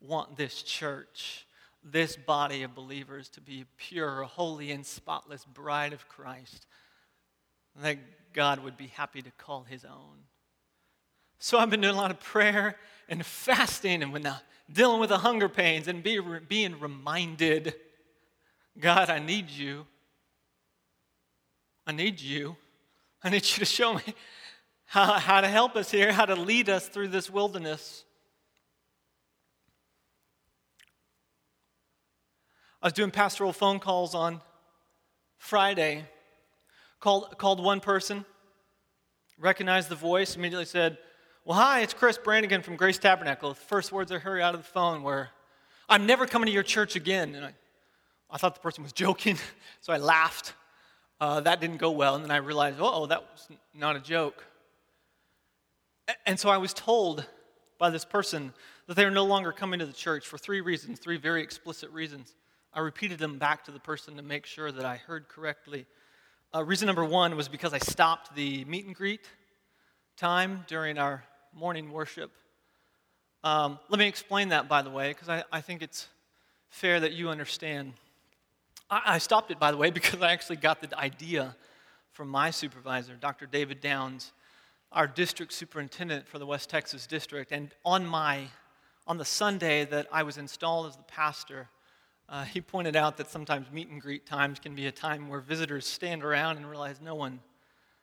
want 0.00 0.36
this 0.36 0.62
church, 0.62 1.46
this 1.82 2.16
body 2.16 2.62
of 2.62 2.74
believers, 2.74 3.28
to 3.30 3.40
be 3.40 3.62
a 3.62 3.66
pure, 3.76 4.24
holy, 4.24 4.70
and 4.70 4.84
spotless 4.84 5.44
bride 5.44 5.92
of 5.92 6.08
Christ. 6.08 6.66
That 7.82 7.98
God 8.32 8.62
would 8.62 8.76
be 8.76 8.88
happy 8.88 9.22
to 9.22 9.30
call 9.32 9.64
His 9.64 9.84
own. 9.84 10.24
So 11.38 11.58
I've 11.58 11.70
been 11.70 11.80
doing 11.80 11.94
a 11.94 11.98
lot 11.98 12.10
of 12.10 12.20
prayer 12.20 12.76
and 13.08 13.24
fasting, 13.24 14.02
and 14.02 14.12
when 14.12 14.28
dealing 14.70 15.00
with 15.00 15.08
the 15.08 15.18
hunger 15.18 15.48
pains 15.48 15.88
and 15.88 16.02
be, 16.02 16.20
being 16.46 16.78
reminded 16.78 17.74
God, 18.78 19.10
I 19.10 19.18
need 19.18 19.50
you. 19.50 19.86
I 21.86 21.92
need 21.92 22.20
you. 22.20 22.56
I 23.24 23.30
need 23.30 23.44
you 23.44 23.58
to 23.58 23.64
show 23.64 23.94
me 23.94 24.02
how, 24.88 25.18
how 25.18 25.42
to 25.42 25.48
help 25.48 25.76
us 25.76 25.90
here, 25.90 26.12
how 26.12 26.24
to 26.24 26.34
lead 26.34 26.70
us 26.70 26.88
through 26.88 27.08
this 27.08 27.28
wilderness. 27.28 28.04
I 32.80 32.86
was 32.86 32.94
doing 32.94 33.10
pastoral 33.10 33.52
phone 33.52 33.80
calls 33.80 34.14
on 34.14 34.40
Friday. 35.36 36.06
Called, 37.00 37.36
called 37.38 37.62
one 37.62 37.78
person, 37.78 38.24
recognized 39.38 39.88
the 39.88 39.94
voice, 39.94 40.34
immediately 40.34 40.64
said, 40.64 40.98
well, 41.44 41.56
hi, 41.56 41.82
it's 41.82 41.94
Chris 41.94 42.18
Brannigan 42.18 42.62
from 42.62 42.74
Grace 42.74 42.98
Tabernacle. 42.98 43.50
The 43.50 43.54
first 43.54 43.92
words 43.92 44.10
I 44.10 44.18
heard 44.18 44.40
out 44.40 44.54
of 44.54 44.62
the 44.62 44.66
phone 44.66 45.04
were, 45.04 45.28
I'm 45.88 46.06
never 46.06 46.26
coming 46.26 46.46
to 46.46 46.52
your 46.52 46.64
church 46.64 46.96
again. 46.96 47.34
And 47.34 47.44
I, 47.44 47.54
I 48.30 48.38
thought 48.38 48.54
the 48.54 48.60
person 48.60 48.82
was 48.82 48.92
joking, 48.92 49.38
so 49.80 49.92
I 49.92 49.98
laughed. 49.98 50.54
Uh, 51.20 51.40
that 51.40 51.60
didn't 51.60 51.76
go 51.76 51.90
well. 51.90 52.16
And 52.16 52.24
then 52.24 52.30
I 52.30 52.38
realized, 52.38 52.78
oh, 52.80 53.06
that 53.06 53.22
was 53.30 53.48
not 53.74 53.94
a 53.94 54.00
joke. 54.00 54.44
And 56.26 56.38
so 56.38 56.48
I 56.48 56.56
was 56.56 56.72
told 56.72 57.26
by 57.78 57.90
this 57.90 58.04
person 58.04 58.52
that 58.86 58.94
they 58.94 59.04
are 59.04 59.10
no 59.10 59.24
longer 59.24 59.52
coming 59.52 59.78
to 59.80 59.86
the 59.86 59.92
church 59.92 60.26
for 60.26 60.38
three 60.38 60.60
reasons, 60.60 60.98
three 60.98 61.16
very 61.16 61.42
explicit 61.42 61.90
reasons. 61.90 62.34
I 62.72 62.80
repeated 62.80 63.18
them 63.18 63.38
back 63.38 63.64
to 63.64 63.70
the 63.70 63.80
person 63.80 64.16
to 64.16 64.22
make 64.22 64.46
sure 64.46 64.72
that 64.72 64.84
I 64.84 64.96
heard 64.96 65.28
correctly. 65.28 65.86
Uh, 66.54 66.64
reason 66.64 66.86
number 66.86 67.04
one 67.04 67.36
was 67.36 67.48
because 67.48 67.74
I 67.74 67.78
stopped 67.78 68.34
the 68.34 68.64
meet 68.64 68.86
and 68.86 68.94
greet 68.94 69.28
time 70.16 70.64
during 70.66 70.98
our 70.98 71.22
morning 71.54 71.92
worship. 71.92 72.32
Um, 73.44 73.78
let 73.88 73.98
me 73.98 74.06
explain 74.08 74.48
that, 74.48 74.68
by 74.68 74.82
the 74.82 74.90
way, 74.90 75.08
because 75.08 75.28
I, 75.28 75.44
I, 75.52 75.60
think 75.60 75.82
it's 75.82 76.08
fair 76.70 76.98
that 77.00 77.12
you 77.12 77.28
understand. 77.28 77.92
I, 78.90 79.02
I, 79.06 79.18
stopped 79.18 79.50
it, 79.50 79.60
by 79.60 79.70
the 79.70 79.76
way, 79.76 79.90
because 79.92 80.20
I 80.20 80.32
actually 80.32 80.56
got 80.56 80.80
the 80.80 80.98
idea 80.98 81.54
from 82.12 82.28
my 82.28 82.50
supervisor, 82.50 83.14
Dr. 83.14 83.46
David 83.46 83.80
Downs, 83.80 84.32
our 84.92 85.06
district 85.06 85.52
superintendent 85.52 86.26
for 86.26 86.38
the 86.38 86.46
West 86.46 86.70
Texas 86.70 87.06
district. 87.06 87.52
And 87.52 87.74
on 87.84 88.06
my 88.06 88.46
on 89.06 89.16
the 89.16 89.24
Sunday 89.24 89.86
that 89.86 90.06
I 90.12 90.22
was 90.22 90.36
installed 90.36 90.86
as 90.86 90.96
the 90.96 91.02
pastor, 91.04 91.68
uh, 92.28 92.44
he 92.54 92.60
pointed 92.60 92.96
out 92.96 93.16
that 93.16 93.30
sometimes 93.30 93.70
meet 93.70 93.88
and 93.88 94.00
greet 94.00 94.26
times 94.26 94.58
can 94.58 94.74
be 94.74 94.86
a 94.86 94.92
time 94.92 95.28
where 95.28 95.40
visitors 95.40 95.86
stand 95.86 96.22
around 96.22 96.58
and 96.58 96.68
realize 96.68 97.00
no 97.00 97.14
one, 97.14 97.40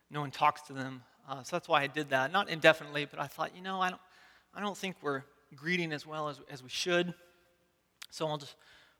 no 0.09 0.21
one 0.21 0.31
talks 0.31 0.61
to 0.63 0.73
them 0.73 1.03
uh, 1.27 1.41
so 1.43 1.55
that's 1.55 1.67
why 1.67 1.81
I 1.81 1.87
did 1.87 2.09
that. 2.09 2.31
Not 2.31 2.49
indefinitely, 2.49 3.05
but 3.05 3.19
I 3.19 3.27
thought, 3.27 3.55
you 3.55 3.61
know, 3.61 3.81
I 3.81 3.89
don't, 3.89 4.01
I 4.53 4.61
don't 4.61 4.77
think 4.77 4.97
we're 5.01 5.23
greeting 5.55 5.91
as 5.91 6.05
well 6.05 6.29
as, 6.29 6.39
as 6.49 6.61
we 6.61 6.69
should. 6.69 7.13
So 8.11 8.27
I'll 8.27 8.37
just 8.37 8.55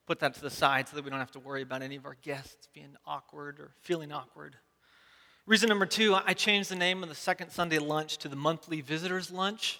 put 0.08 0.19
that 0.19 0.34
to 0.36 0.41
the 0.41 0.50
side 0.50 0.88
so 0.88 0.95
that 0.95 1.06
we 1.06 1.12
don't 1.12 1.19
have 1.19 1.32
to 1.32 1.39
worry 1.39 1.62
about 1.62 1.82
any 1.82 1.95
of 1.95 2.06
our 2.06 2.17
guests 2.21 2.67
being 2.74 2.95
awkward 3.06 3.60
or 3.60 3.71
feeling 3.82 4.12
awkward. 4.12 4.56
Reason 5.47 5.69
number 5.69 5.86
two, 5.86 6.15
I 6.15 6.34
changed 6.34 6.71
the 6.71 6.75
name 6.75 7.03
of 7.03 7.10
the 7.10 7.13
second 7.13 7.51
Sunday 7.51 7.77
lunch 7.77 8.17
to 8.17 8.27
the 8.27 8.36
monthly 8.36 8.81
visitors 8.81 9.29
lunch. 9.29 9.79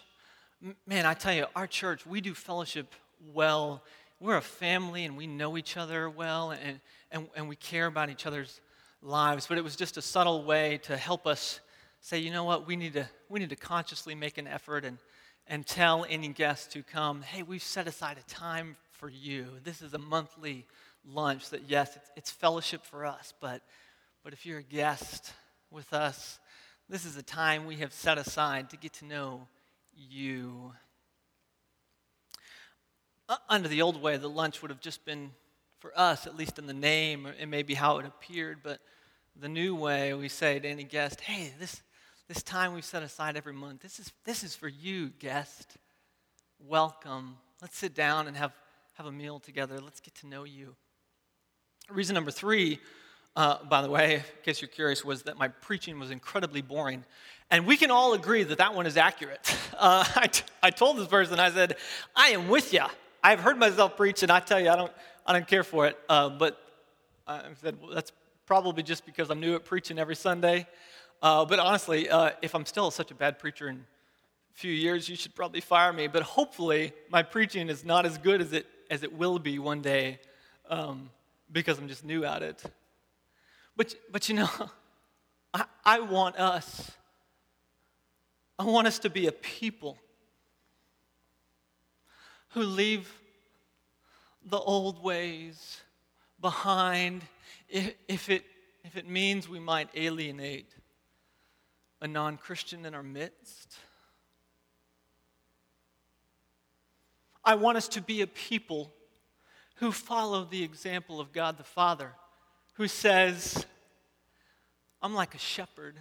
Man, 0.86 1.08
I 1.08 1.15
tell 1.15 1.34
you, 1.34 1.47
our 1.56 1.65
church, 1.65 2.06
we 2.06 2.21
do 2.21 2.36
fellowship 2.36 2.93
well 3.34 3.82
we're 4.19 4.38
a 4.38 4.41
family 4.41 5.06
and 5.06 5.17
we 5.17 5.25
know 5.25 5.58
each 5.58 5.75
other 5.75 6.08
well 6.08 6.51
and, 6.51 6.80
and, 7.12 7.28
and 7.36 7.49
we 7.49 7.56
care 7.56 7.88
about 7.88 8.12
each 8.12 8.28
other's 8.28 8.62
lives. 9.01 9.47
But 9.47 9.58
it 9.58 9.63
was 9.63 9.75
just 9.75 9.97
a 9.97 10.04
subtle 10.04 10.43
way 10.43 10.78
to 10.84 10.95
help 10.95 11.25
us 11.25 11.60
say, 11.99 12.19
you 12.19 12.30
know 12.30 12.43
what, 12.43 12.67
we 12.67 12.75
need 12.75 12.93
to, 12.93 13.10
we 13.28 13.39
need 13.39 13.49
to 13.49 13.56
consciously 13.56 14.13
make 14.13 14.38
an 14.38 14.45
effort 14.45 14.86
and, 14.86 14.99
and 15.47 15.65
tell 15.65 16.06
any 16.08 16.28
guests 16.28 16.75
who 16.75 16.84
come, 16.84 17.23
hey, 17.23 17.41
we've 17.41 17.63
set 17.63 17.88
aside 17.88 18.17
a 18.19 18.32
time 18.32 18.78
for 18.91 19.10
you. 19.10 19.47
This 19.63 19.82
is 19.82 19.95
a 19.95 19.99
monthly 19.99 20.67
lunch 21.04 21.49
that, 21.49 21.63
yes, 21.67 21.95
it's, 21.95 22.12
it's 22.15 22.30
fellowship 22.30 22.86
for 22.86 23.04
us, 23.04 23.34
but, 23.41 23.63
but 24.23 24.32
if 24.32 24.45
you're 24.45 24.60
a 24.60 24.63
guest 24.63 25.34
with 25.71 25.93
us, 25.93 26.39
this 26.89 27.06
is 27.06 27.17
a 27.17 27.23
time 27.23 27.65
we 27.65 27.78
have 27.78 27.93
set 27.93 28.17
aside 28.17 28.69
to 28.69 28.78
get 28.78 28.93
to 28.93 29.06
know 29.06 29.47
you. 29.93 30.73
Uh, 33.28 33.38
under 33.49 33.67
the 33.67 33.82
old 33.82 34.01
way, 34.01 34.17
the 34.17 34.30
lunch 34.30 34.62
would 34.62 34.69
have 34.69 34.82
just 34.82 35.04
been 35.06 35.32
for 35.80 35.91
us, 35.95 36.28
at 36.28 36.36
least 36.36 36.60
in 36.60 36.67
the 36.67 36.73
name 36.73 37.28
and 37.39 37.51
maybe 37.51 37.73
how 37.73 37.97
it 37.97 38.06
appeared, 38.06 38.60
but 38.63 38.80
the 39.36 39.49
new 39.49 39.75
way, 39.75 40.13
we 40.13 40.30
say 40.30 40.60
to 40.60 40.67
any 40.67 40.84
guest, 40.84 41.21
hey, 41.21 41.54
this, 41.60 41.82
this 42.28 42.41
time 42.41 42.73
we've 42.73 42.86
set 42.86 43.04
aside 43.04 43.36
every 43.36 43.54
month, 43.54 43.82
this 43.82 43.99
is, 43.99 44.12
this 44.23 44.43
is 44.43 44.56
for 44.56 44.67
you, 44.67 45.10
guest. 45.19 45.78
Welcome. 46.60 47.38
Let's 47.62 47.78
sit 47.78 47.93
down 47.93 48.28
and 48.28 48.38
have, 48.38 48.54
have 48.93 49.06
a 49.06 49.12
meal 49.12 49.39
together. 49.39 49.80
Let's 49.80 49.99
get 49.99 50.15
to 50.15 50.28
know 50.28 50.43
you. 50.43 50.75
Reason 51.89 52.13
number 52.13 52.32
three, 52.32 52.80
uh, 53.36 53.63
by 53.65 53.82
the 53.82 53.89
way, 53.89 54.15
in 54.15 54.21
case 54.43 54.62
you're 54.62 54.69
curious, 54.69 55.04
was 55.04 55.24
that 55.24 55.38
my 55.38 55.48
preaching 55.50 56.00
was 56.00 56.12
incredibly 56.12 56.62
boring. 56.62 57.04
And 57.52 57.67
we 57.67 57.78
can 57.78 57.91
all 57.91 58.13
agree 58.13 58.43
that 58.43 58.58
that 58.58 58.74
one 58.74 58.86
is 58.86 58.98
accurate. 58.98 59.56
Uh, 59.78 60.06
I, 60.15 60.28
t- 60.28 60.45
I 60.63 60.69
told 60.69 60.95
this 60.98 61.08
person, 61.08 61.38
I 61.38 61.52
said, 61.52 61.76
I 62.15 62.30
am 62.30 62.48
with 62.48 62.71
you. 62.71 62.86
I've 63.21 63.41
heard 63.41 63.58
myself 63.58 63.98
preach, 63.98 64.24
and 64.24 64.32
I 64.32 64.39
tell 64.39 64.58
you, 64.58 64.69
I 64.69 64.78
don't, 64.78 64.91
I 65.28 65.34
don't 65.34 65.45
care 65.45 65.65
for 65.65 65.86
it. 65.86 66.00
Uh, 66.08 66.30
but 66.30 66.58
I 67.28 67.41
said, 67.62 67.78
well, 67.82 67.91
that's 67.93 68.13
probably 68.45 68.84
just 68.84 69.06
because 69.06 69.30
I'm 69.30 69.41
new 69.41 69.54
at 69.54 69.65
preaching 69.65 70.00
every 70.00 70.15
Sunday. 70.15 70.65
Uh, 71.21 71.43
but 71.43 71.60
honestly, 71.60 72.10
uh, 72.10 72.32
if 72.41 72.56
I'm 72.56 72.65
still 72.65 72.89
such 72.89 73.12
a 73.12 73.15
bad 73.15 73.38
preacher 73.38 73.67
in 73.67 73.76
a 73.76 74.58
few 74.58 74.71
years, 74.71 75.10
you 75.10 75.17
should 75.17 75.36
probably 75.36 75.60
fire 75.60 75.91
me. 75.91 76.08
But 76.08 76.24
hopefully, 76.24 76.93
my 77.10 77.21
preaching 77.21 77.67
is 77.67 77.84
not 77.84 78.06
as 78.06 78.17
good 78.17 78.39
as 78.39 78.54
it, 78.54 78.65
as 78.89 79.04
it 79.04 79.12
will 79.12 79.39
be 79.39 79.60
one 79.60 79.82
day 79.82 80.19
um, 80.69 81.10
because 81.52 81.78
I'm 81.78 81.89
just 81.89 82.06
new 82.06 82.24
at 82.24 82.43
it. 82.43 82.63
But, 83.76 83.96
but 84.12 84.30
you 84.30 84.36
know, 84.36 84.50
I, 85.54 85.66
I 85.84 86.00
want 86.00 86.38
us 86.38 86.92
I 88.58 88.64
want 88.64 88.88
us 88.88 89.00
to 89.00 89.10
be 89.10 89.28
a 89.28 89.34
people 89.34 89.98
who 92.50 92.64
leave 92.64 93.12
the 94.46 94.58
old 94.58 95.04
ways 95.04 95.82
behind 96.40 97.24
if, 97.68 97.94
if, 98.08 98.30
it, 98.30 98.46
if 98.86 98.96
it 98.96 99.10
means 99.10 99.50
we 99.50 99.60
might 99.60 99.90
alienate 99.94 100.74
a 102.02 102.08
non 102.08 102.38
Christian 102.38 102.86
in 102.86 102.96
our 102.96 103.04
midst. 103.04 103.76
I 107.44 107.56
want 107.56 107.78
us 107.78 107.90
to 107.90 108.02
be 108.02 108.22
a 108.22 108.28
people 108.28 108.94
who 109.76 109.92
follow 109.92 110.46
the 110.46 110.64
example 110.64 111.20
of 111.20 111.34
God 111.34 111.58
the 111.58 111.64
Father, 111.64 112.14
who 112.76 112.88
says, 112.88 113.66
I'm 115.02 115.14
like 115.14 115.36
a 115.36 115.40
shepherd. 115.40 115.96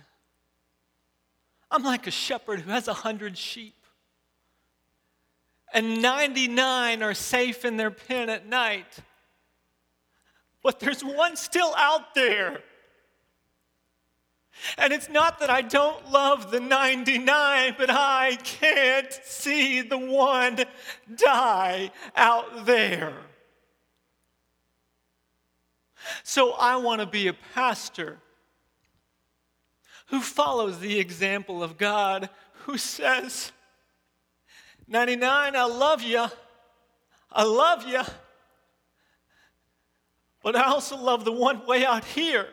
I'm 1.71 1.83
like 1.83 2.07
a 2.07 2.11
shepherd 2.11 2.61
who 2.61 2.71
has 2.71 2.89
a 2.89 2.95
hundred 2.95 3.37
sheep. 3.37 3.75
And 5.73 6.01
99 6.01 7.03
are 7.03 7.15
safe 7.15 7.65
in 7.65 7.77
their 7.77 7.91
pen 7.91 8.31
at 8.31 8.47
night. 8.47 8.99
But 10.63 10.81
there's 10.81 11.03
one 11.03 11.37
still 11.37 11.75
out 11.77 12.15
there. 12.15 12.61
And 14.79 14.93
it's 14.93 15.09
not 15.09 15.41
that 15.41 15.51
I 15.51 15.63
don't 15.63 16.11
love 16.11 16.51
the 16.51 16.61
99, 16.61 17.75
but 17.77 17.91
I 17.91 18.37
can't 18.43 19.13
see 19.25 19.83
the 19.83 19.99
one 19.99 20.61
die 21.15 21.91
out 22.17 22.67
there. 22.67 23.15
So 26.23 26.53
I 26.53 26.77
want 26.77 27.01
to 27.01 27.07
be 27.07 27.29
a 27.29 27.33
pastor 27.55 28.19
who 30.07 30.21
follows 30.21 30.81
the 30.81 30.99
example 30.99 31.63
of 31.63 31.79
God, 31.79 32.29
who 32.65 32.79
says, 32.79 33.53
99, 34.87 35.57
I 35.57 35.65
love 35.65 36.03
you. 36.03 36.27
I 37.33 37.45
love 37.45 37.87
you. 37.87 38.03
But 40.43 40.57
I 40.57 40.65
also 40.65 40.97
love 40.97 41.25
the 41.25 41.33
one 41.33 41.67
way 41.67 41.87
out 41.87 42.05
here. 42.05 42.49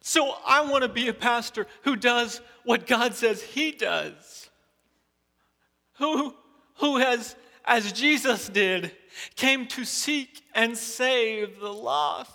So 0.00 0.34
I 0.46 0.68
want 0.70 0.82
to 0.82 0.88
be 0.88 1.08
a 1.08 1.14
pastor 1.14 1.66
who 1.82 1.96
does 1.96 2.40
what 2.64 2.86
God 2.86 3.14
says 3.14 3.42
he 3.42 3.72
does. 3.72 4.50
Who, 5.98 6.34
who 6.76 6.98
has, 6.98 7.34
as 7.66 7.92
Jesus 7.92 8.48
did, 8.48 8.92
came 9.34 9.66
to 9.68 9.84
seek 9.84 10.42
and 10.54 10.76
save 10.76 11.60
the 11.60 11.72
lost. 11.72 12.30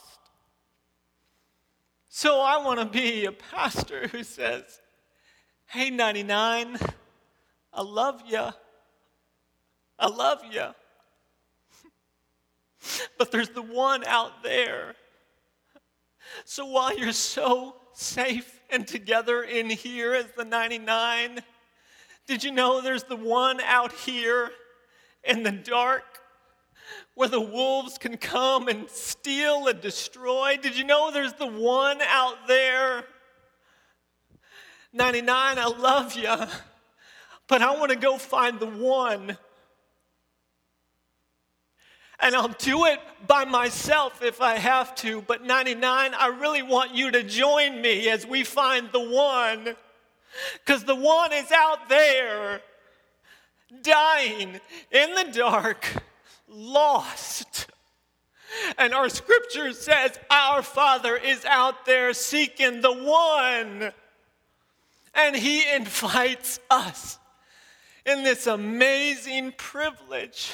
So 2.10 2.42
I 2.42 2.64
want 2.64 2.80
to 2.80 2.86
be 2.86 3.26
a 3.26 3.32
pastor 3.32 4.08
who 4.10 4.24
says, 4.24 4.82
Hey, 5.68 5.90
99, 5.90 6.78
I 7.74 7.82
love 7.82 8.22
you. 8.28 8.50
I 9.98 10.08
love 10.08 10.42
you. 10.52 10.66
but 13.18 13.32
there's 13.32 13.50
the 13.50 13.62
one 13.62 14.04
out 14.06 14.44
there. 14.44 14.96
So 16.44 16.66
while 16.66 16.98
you're 16.98 17.14
so 17.14 17.76
safe 17.94 18.60
and 18.70 18.86
together 18.86 19.44
in 19.44 19.70
here 19.70 20.14
as 20.14 20.26
the 20.36 20.44
99, 20.44 21.40
did 22.28 22.44
you 22.44 22.52
know 22.52 22.82
there's 22.82 23.04
the 23.04 23.16
one 23.16 23.62
out 23.62 23.94
here 23.94 24.52
in 25.24 25.44
the 25.44 25.52
dark 25.52 26.22
where 27.16 27.30
the 27.30 27.42
wolves 27.42 27.98
can 27.98 28.18
come 28.18 28.68
and 28.68 28.90
steal 28.90 29.68
and 29.68 29.82
destroy. 29.82 30.58
Did 30.62 30.78
you 30.78 30.84
know 30.84 31.12
there's 31.12 31.34
the 31.34 31.48
one 31.48 32.02
out 32.02 32.48
there? 32.48 33.04
99, 34.94 35.58
I 35.58 35.66
love 35.66 36.16
you, 36.16 36.36
but 37.48 37.62
I 37.62 37.76
want 37.78 37.92
to 37.92 37.98
go 37.98 38.18
find 38.18 38.60
the 38.60 38.68
one. 38.68 39.38
And 42.20 42.36
I'll 42.36 42.50
do 42.50 42.86
it 42.86 43.00
by 43.26 43.46
myself 43.46 44.22
if 44.22 44.42
I 44.42 44.56
have 44.56 44.94
to, 44.96 45.22
but 45.22 45.44
99, 45.44 46.14
I 46.14 46.28
really 46.28 46.62
want 46.62 46.94
you 46.94 47.10
to 47.12 47.24
join 47.24 47.82
me 47.82 48.10
as 48.10 48.28
we 48.28 48.44
find 48.44 48.90
the 48.92 49.00
one. 49.00 49.76
Because 50.66 50.84
the 50.84 50.96
one 50.96 51.34
is 51.34 51.52
out 51.52 51.90
there, 51.90 52.62
dying 53.82 54.60
in 54.92 55.16
the 55.16 55.32
dark 55.34 55.86
lost. 56.48 57.68
And 58.78 58.94
our 58.94 59.10
scripture 59.10 59.72
says 59.74 60.20
our 60.30 60.62
Father 60.62 61.16
is 61.16 61.46
out 61.46 61.86
there 61.86 62.14
seeking 62.14 62.82
the 62.82 62.92
one. 62.92 63.92
And 65.14 65.36
He 65.36 65.70
invites 65.74 66.60
us 66.70 67.18
in 68.06 68.24
this 68.24 68.48
amazing 68.48 69.54
privilege 69.58 70.54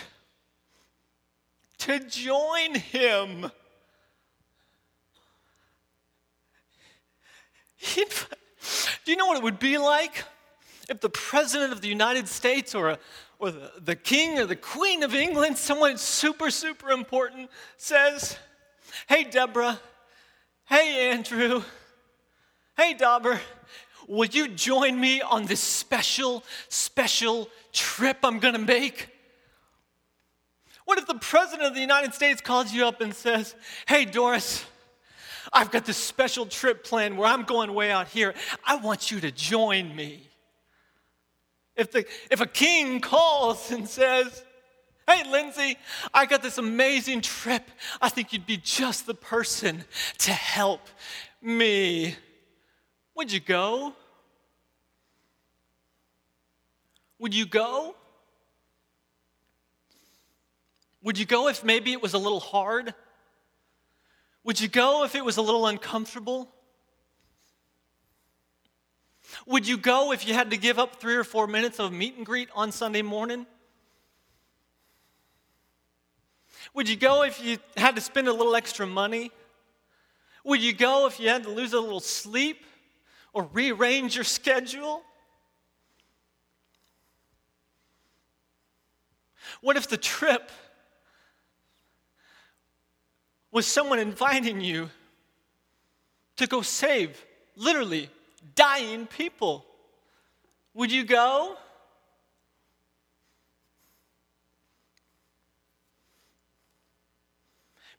to 1.79 1.99
join 1.99 2.75
Him. 2.75 3.51
Do 9.05 9.11
you 9.11 9.15
know 9.15 9.27
what 9.27 9.37
it 9.37 9.43
would 9.43 9.59
be 9.59 9.77
like 9.77 10.25
if 10.89 11.01
the 11.01 11.09
President 11.09 11.73
of 11.73 11.81
the 11.81 11.87
United 11.87 12.27
States 12.27 12.73
or 12.73 12.89
a 12.89 12.99
or 13.39 13.51
the, 13.51 13.71
the 13.83 13.95
king 13.95 14.39
or 14.39 14.45
the 14.45 14.55
queen 14.55 15.03
of 15.03 15.13
England, 15.13 15.57
someone 15.57 15.97
super, 15.97 16.49
super 16.49 16.89
important, 16.89 17.49
says, 17.77 18.37
Hey, 19.07 19.23
Deborah. 19.23 19.79
Hey, 20.65 21.11
Andrew. 21.11 21.63
Hey, 22.75 22.93
Dauber. 22.93 23.39
Will 24.07 24.27
you 24.27 24.47
join 24.47 24.99
me 24.99 25.21
on 25.21 25.45
this 25.45 25.59
special, 25.59 26.43
special 26.69 27.49
trip 27.73 28.17
I'm 28.23 28.39
to 28.39 28.57
make? 28.57 29.09
What 30.85 30.97
if 30.97 31.05
the 31.05 31.15
President 31.15 31.67
of 31.67 31.73
the 31.73 31.81
United 31.81 32.13
States 32.13 32.39
calls 32.39 32.73
you 32.73 32.85
up 32.85 33.01
and 33.01 33.13
says, 33.13 33.55
Hey, 33.85 34.05
Doris, 34.05 34.65
I've 35.51 35.71
got 35.71 35.85
this 35.85 35.97
special 35.97 36.45
trip 36.45 36.83
planned 36.83 37.17
where 37.17 37.27
I'm 37.27 37.43
going 37.43 37.73
way 37.73 37.91
out 37.91 38.07
here. 38.07 38.33
I 38.65 38.77
want 38.77 39.11
you 39.11 39.19
to 39.21 39.31
join 39.31 39.95
me. 39.95 40.26
If, 41.77 41.91
the, 41.91 42.05
if 42.31 42.41
a 42.41 42.47
king 42.47 42.99
calls 42.99 43.71
and 43.71 43.87
says, 43.87 44.43
Hey, 45.07 45.23
Lindsay, 45.29 45.77
I 46.13 46.25
got 46.25 46.41
this 46.41 46.57
amazing 46.57 47.21
trip. 47.21 47.63
I 48.01 48.09
think 48.09 48.33
you'd 48.33 48.45
be 48.45 48.57
just 48.57 49.07
the 49.07 49.13
person 49.13 49.85
to 50.17 50.31
help 50.33 50.81
me. 51.41 52.15
Would 53.15 53.31
you 53.31 53.39
go? 53.39 53.93
Would 57.19 57.33
you 57.33 57.45
go? 57.45 57.95
Would 61.03 61.17
you 61.17 61.25
go 61.25 61.47
if 61.47 61.63
maybe 61.63 61.93
it 61.93 62.01
was 62.01 62.13
a 62.13 62.17
little 62.17 62.41
hard? 62.41 62.93
Would 64.43 64.59
you 64.59 64.67
go 64.67 65.05
if 65.05 65.15
it 65.15 65.23
was 65.23 65.37
a 65.37 65.41
little 65.41 65.67
uncomfortable? 65.67 66.53
Would 69.45 69.67
you 69.67 69.77
go 69.77 70.11
if 70.11 70.27
you 70.27 70.33
had 70.33 70.51
to 70.51 70.57
give 70.57 70.79
up 70.79 70.99
three 70.99 71.15
or 71.15 71.23
four 71.23 71.47
minutes 71.47 71.79
of 71.79 71.93
meet 71.93 72.17
and 72.17 72.25
greet 72.25 72.49
on 72.55 72.71
Sunday 72.71 73.01
morning? 73.01 73.45
Would 76.73 76.89
you 76.89 76.95
go 76.95 77.23
if 77.23 77.43
you 77.43 77.57
had 77.75 77.95
to 77.95 78.01
spend 78.01 78.27
a 78.27 78.33
little 78.33 78.55
extra 78.55 78.85
money? 78.85 79.31
Would 80.43 80.61
you 80.61 80.73
go 80.73 81.07
if 81.07 81.19
you 81.19 81.29
had 81.29 81.43
to 81.43 81.49
lose 81.49 81.73
a 81.73 81.79
little 81.79 81.99
sleep 81.99 82.65
or 83.33 83.43
rearrange 83.53 84.15
your 84.15 84.23
schedule? 84.23 85.01
What 89.61 89.77
if 89.77 89.87
the 89.87 89.97
trip 89.97 90.51
was 93.51 93.65
someone 93.65 93.99
inviting 93.99 94.61
you 94.61 94.89
to 96.35 96.47
go 96.47 96.61
save 96.61 97.25
literally 97.55 98.09
dying 98.55 99.07
people? 99.07 99.65
Would 100.73 100.91
you 100.91 101.03
go? 101.03 101.57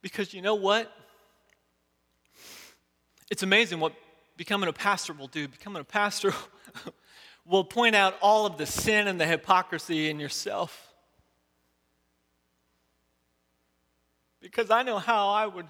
Because 0.00 0.32
you 0.32 0.42
know 0.42 0.54
what? 0.54 0.92
It's 3.30 3.42
amazing 3.42 3.80
what 3.80 3.92
becoming 4.36 4.68
a 4.68 4.72
pastor 4.72 5.12
will 5.12 5.26
do. 5.26 5.48
Becoming 5.48 5.80
a 5.80 5.84
pastor 5.84 6.32
will 7.44 7.64
point 7.64 7.94
out 7.94 8.14
all 8.22 8.46
of 8.46 8.56
the 8.56 8.66
sin 8.66 9.08
and 9.08 9.20
the 9.20 9.26
hypocrisy 9.26 10.08
in 10.08 10.20
yourself. 10.20 10.94
Because 14.40 14.70
I 14.70 14.82
know 14.82 14.98
how 14.98 15.28
I 15.28 15.46
would 15.46 15.66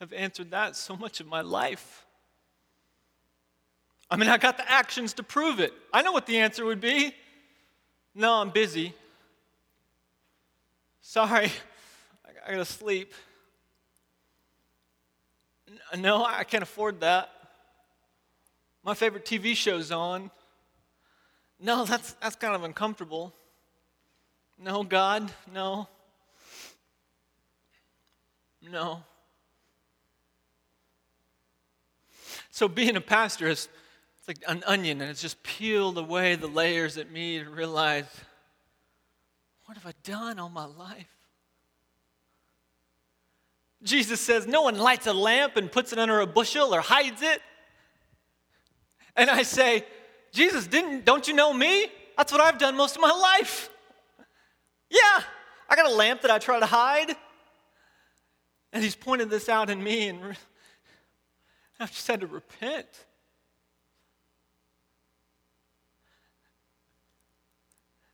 have 0.00 0.12
answered 0.12 0.52
that 0.52 0.76
so 0.76 0.96
much 0.96 1.20
of 1.20 1.26
my 1.26 1.40
life. 1.40 2.05
I 4.10 4.16
mean, 4.16 4.28
I 4.28 4.38
got 4.38 4.56
the 4.56 4.70
actions 4.70 5.14
to 5.14 5.22
prove 5.22 5.58
it. 5.58 5.72
I 5.92 6.02
know 6.02 6.12
what 6.12 6.26
the 6.26 6.38
answer 6.38 6.64
would 6.64 6.80
be. 6.80 7.14
No, 8.14 8.34
I'm 8.34 8.50
busy. 8.50 8.94
Sorry, 11.00 11.50
I 12.46 12.52
gotta 12.52 12.64
sleep. 12.64 13.12
No, 15.96 16.24
I 16.24 16.44
can't 16.44 16.62
afford 16.62 17.00
that. 17.00 17.30
My 18.82 18.94
favorite 18.94 19.24
TV 19.24 19.56
show's 19.56 19.90
on. 19.90 20.30
No, 21.58 21.84
that's, 21.84 22.12
that's 22.14 22.36
kind 22.36 22.54
of 22.54 22.64
uncomfortable. 22.64 23.32
No, 24.58 24.82
God, 24.82 25.30
no. 25.52 25.88
No. 28.62 29.02
So 32.50 32.68
being 32.68 32.96
a 32.96 33.00
pastor 33.00 33.48
is 33.48 33.68
it's 34.26 34.40
like 34.40 34.50
an 34.50 34.64
onion 34.66 35.00
and 35.00 35.10
it's 35.10 35.22
just 35.22 35.42
peeled 35.42 35.98
away 35.98 36.34
the 36.34 36.48
layers 36.48 36.98
at 36.98 37.10
me 37.10 37.38
to 37.38 37.48
realize 37.48 38.06
what 39.66 39.76
have 39.76 39.86
I 39.86 39.92
done 40.02 40.38
all 40.38 40.48
my 40.48 40.64
life? 40.64 41.06
Jesus 43.82 44.20
says, 44.20 44.46
No 44.46 44.62
one 44.62 44.78
lights 44.78 45.06
a 45.06 45.12
lamp 45.12 45.56
and 45.56 45.70
puts 45.70 45.92
it 45.92 45.98
under 45.98 46.20
a 46.20 46.26
bushel 46.26 46.74
or 46.74 46.80
hides 46.80 47.22
it. 47.22 47.40
And 49.14 49.30
I 49.30 49.42
say, 49.42 49.84
Jesus, 50.32 50.66
didn't, 50.66 51.04
don't 51.04 51.26
you 51.26 51.34
know 51.34 51.52
me? 51.52 51.86
That's 52.16 52.32
what 52.32 52.40
I've 52.40 52.58
done 52.58 52.76
most 52.76 52.96
of 52.96 53.02
my 53.02 53.10
life. 53.10 53.70
Yeah, 54.90 55.22
I 55.68 55.76
got 55.76 55.86
a 55.86 55.94
lamp 55.94 56.22
that 56.22 56.30
I 56.30 56.38
try 56.38 56.58
to 56.60 56.66
hide. 56.66 57.14
And 58.72 58.82
he's 58.82 58.96
pointed 58.96 59.30
this 59.30 59.48
out 59.48 59.70
in 59.70 59.82
me, 59.82 60.08
and 60.08 60.20
I've 61.80 61.92
just 61.92 62.06
had 62.06 62.20
to 62.20 62.26
repent. 62.26 62.86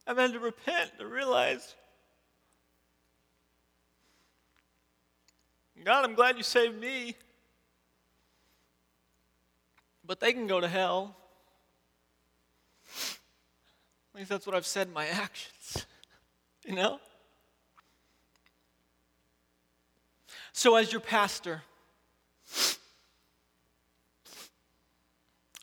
I've 0.07 0.19
had 0.19 0.33
to 0.33 0.41
repent 0.41 0.99
to 0.99 1.07
realize 1.07 1.75
God, 5.85 6.05
I'm 6.05 6.15
glad 6.15 6.37
you 6.37 6.45
saved 6.45 6.79
me. 6.79 7.17
But 10.07 10.21
they 10.21 10.33
can 10.33 10.47
go 10.47 10.61
to 10.61 10.69
hell. 10.69 11.17
At 14.15 14.19
least 14.19 14.31
that's 14.31 14.47
what 14.47 14.55
I've 14.55 14.67
said 14.67 14.89
in 14.89 14.93
my 14.93 15.07
actions. 15.07 15.87
You 16.65 16.77
know? 16.77 17.01
So, 20.53 20.77
as 20.77 20.93
your 20.93 21.01
pastor, 21.01 21.61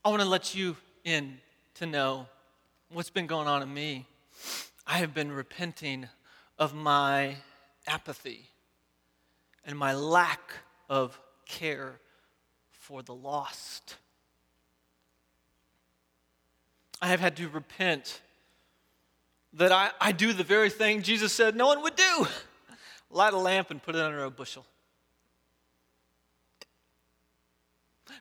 I 0.04 0.10
want 0.10 0.22
to 0.22 0.28
let 0.28 0.54
you 0.54 0.76
in 1.06 1.38
to 1.76 1.86
know 1.86 2.28
what's 2.92 3.10
been 3.10 3.28
going 3.28 3.48
on 3.48 3.62
in 3.62 3.74
me. 3.74 4.06
I 4.92 4.98
have 4.98 5.14
been 5.14 5.32
repenting 5.32 6.08
of 6.58 6.74
my 6.74 7.36
apathy 7.86 8.50
and 9.64 9.78
my 9.78 9.94
lack 9.94 10.42
of 10.90 11.20
care 11.46 12.00
for 12.72 13.04
the 13.04 13.14
lost. 13.14 13.98
I 17.00 17.10
have 17.10 17.20
had 17.20 17.38
to 17.38 17.48
repent 17.50 18.20
that 19.54 19.72
I, 19.72 19.92
I 20.02 20.12
do 20.12 20.34
the 20.34 20.44
very 20.44 20.72
thing 20.72 21.04
Jesus 21.04 21.34
said 21.34 21.56
no 21.56 21.68
one 21.68 21.84
would 21.84 21.96
do 21.96 22.28
light 23.12 23.34
a 23.34 23.38
lamp 23.38 23.70
and 23.70 23.84
put 23.84 23.94
it 23.94 24.02
under 24.02 24.24
a 24.24 24.32
bushel. 24.32 24.66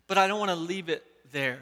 But 0.07 0.19
I 0.19 0.27
don't 0.27 0.39
want 0.39 0.51
to 0.51 0.57
leave 0.57 0.91
it 0.91 1.03
there. 1.33 1.61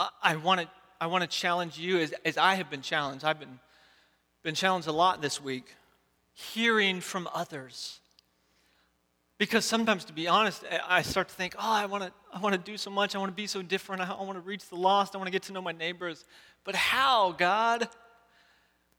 I, 0.00 0.08
I 0.20 0.36
want 0.36 0.62
to 0.62 0.68
I 1.02 1.06
want 1.06 1.22
to 1.22 1.26
challenge 1.26 1.76
you 1.80 1.98
as, 1.98 2.14
as 2.24 2.38
I 2.38 2.54
have 2.54 2.70
been 2.70 2.80
challenged. 2.80 3.24
I've 3.24 3.40
been, 3.40 3.58
been 4.44 4.54
challenged 4.54 4.86
a 4.86 4.92
lot 4.92 5.20
this 5.20 5.42
week 5.42 5.74
hearing 6.32 7.00
from 7.00 7.28
others. 7.34 7.98
Because 9.36 9.64
sometimes, 9.64 10.04
to 10.04 10.12
be 10.12 10.28
honest, 10.28 10.62
I 10.86 11.02
start 11.02 11.28
to 11.30 11.34
think, 11.34 11.56
oh, 11.58 11.72
I 11.72 11.86
want 11.86 12.04
to 12.04 12.12
I 12.32 12.38
wanna 12.38 12.56
do 12.56 12.76
so 12.76 12.88
much. 12.88 13.16
I 13.16 13.18
want 13.18 13.32
to 13.32 13.34
be 13.34 13.48
so 13.48 13.62
different. 13.62 14.00
I 14.00 14.22
want 14.22 14.34
to 14.34 14.40
reach 14.42 14.68
the 14.68 14.76
lost. 14.76 15.16
I 15.16 15.18
want 15.18 15.26
to 15.26 15.32
get 15.32 15.42
to 15.42 15.52
know 15.52 15.60
my 15.60 15.72
neighbors. 15.72 16.24
But 16.62 16.76
how, 16.76 17.32
God? 17.32 17.88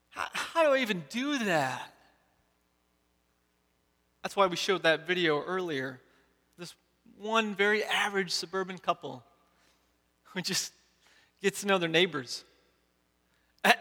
How, 0.09 0.27
how 0.33 0.63
do 0.63 0.73
I 0.73 0.79
even 0.79 1.05
do 1.09 1.37
that? 1.45 1.89
That's 4.23 4.35
why 4.35 4.47
we 4.47 4.57
showed 4.57 4.83
that 4.83 5.07
video 5.07 5.41
earlier. 5.41 6.01
This 6.57 6.75
one 7.17 7.55
very 7.55 7.81
average 7.85 8.31
suburban 8.31 8.77
couple 8.77 9.23
who 10.33 10.41
just 10.41 10.73
gets 11.43 11.61
to 11.61 11.67
know 11.67 11.77
their 11.77 11.89
neighbors. 11.89 12.45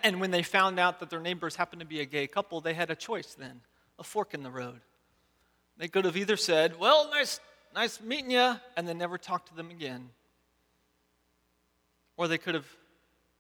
And 0.02 0.20
when 0.20 0.32
they 0.32 0.42
found 0.42 0.78
out 0.78 1.00
that 1.00 1.10
their 1.10 1.20
neighbors 1.20 1.56
happened 1.56 1.80
to 1.80 1.86
be 1.86 2.00
a 2.00 2.04
gay 2.04 2.26
couple, 2.26 2.60
they 2.60 2.74
had 2.74 2.90
a 2.90 2.94
choice 2.94 3.34
then 3.34 3.60
a 3.98 4.04
fork 4.04 4.34
in 4.34 4.42
the 4.42 4.50
road. 4.50 4.80
They 5.76 5.86
could 5.86 6.04
have 6.04 6.16
either 6.16 6.36
said, 6.36 6.78
Well, 6.78 7.08
nice, 7.10 7.40
nice 7.74 8.00
meeting 8.00 8.32
you, 8.32 8.54
and 8.76 8.86
then 8.86 8.98
never 8.98 9.16
talked 9.16 9.48
to 9.48 9.54
them 9.54 9.70
again. 9.70 10.10
Or 12.16 12.28
they 12.28 12.38
could 12.38 12.54
have, 12.54 12.66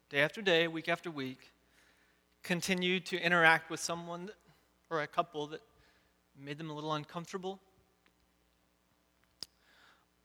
day 0.08 0.20
after 0.20 0.40
day, 0.40 0.68
week 0.68 0.88
after 0.88 1.10
week, 1.10 1.50
continued 2.42 3.06
to 3.06 3.18
interact 3.18 3.70
with 3.70 3.80
someone 3.80 4.30
or 4.88 5.02
a 5.02 5.06
couple 5.06 5.48
that 5.48 5.60
made 6.38 6.58
them 6.58 6.70
a 6.70 6.74
little 6.74 6.92
uncomfortable. 6.92 7.60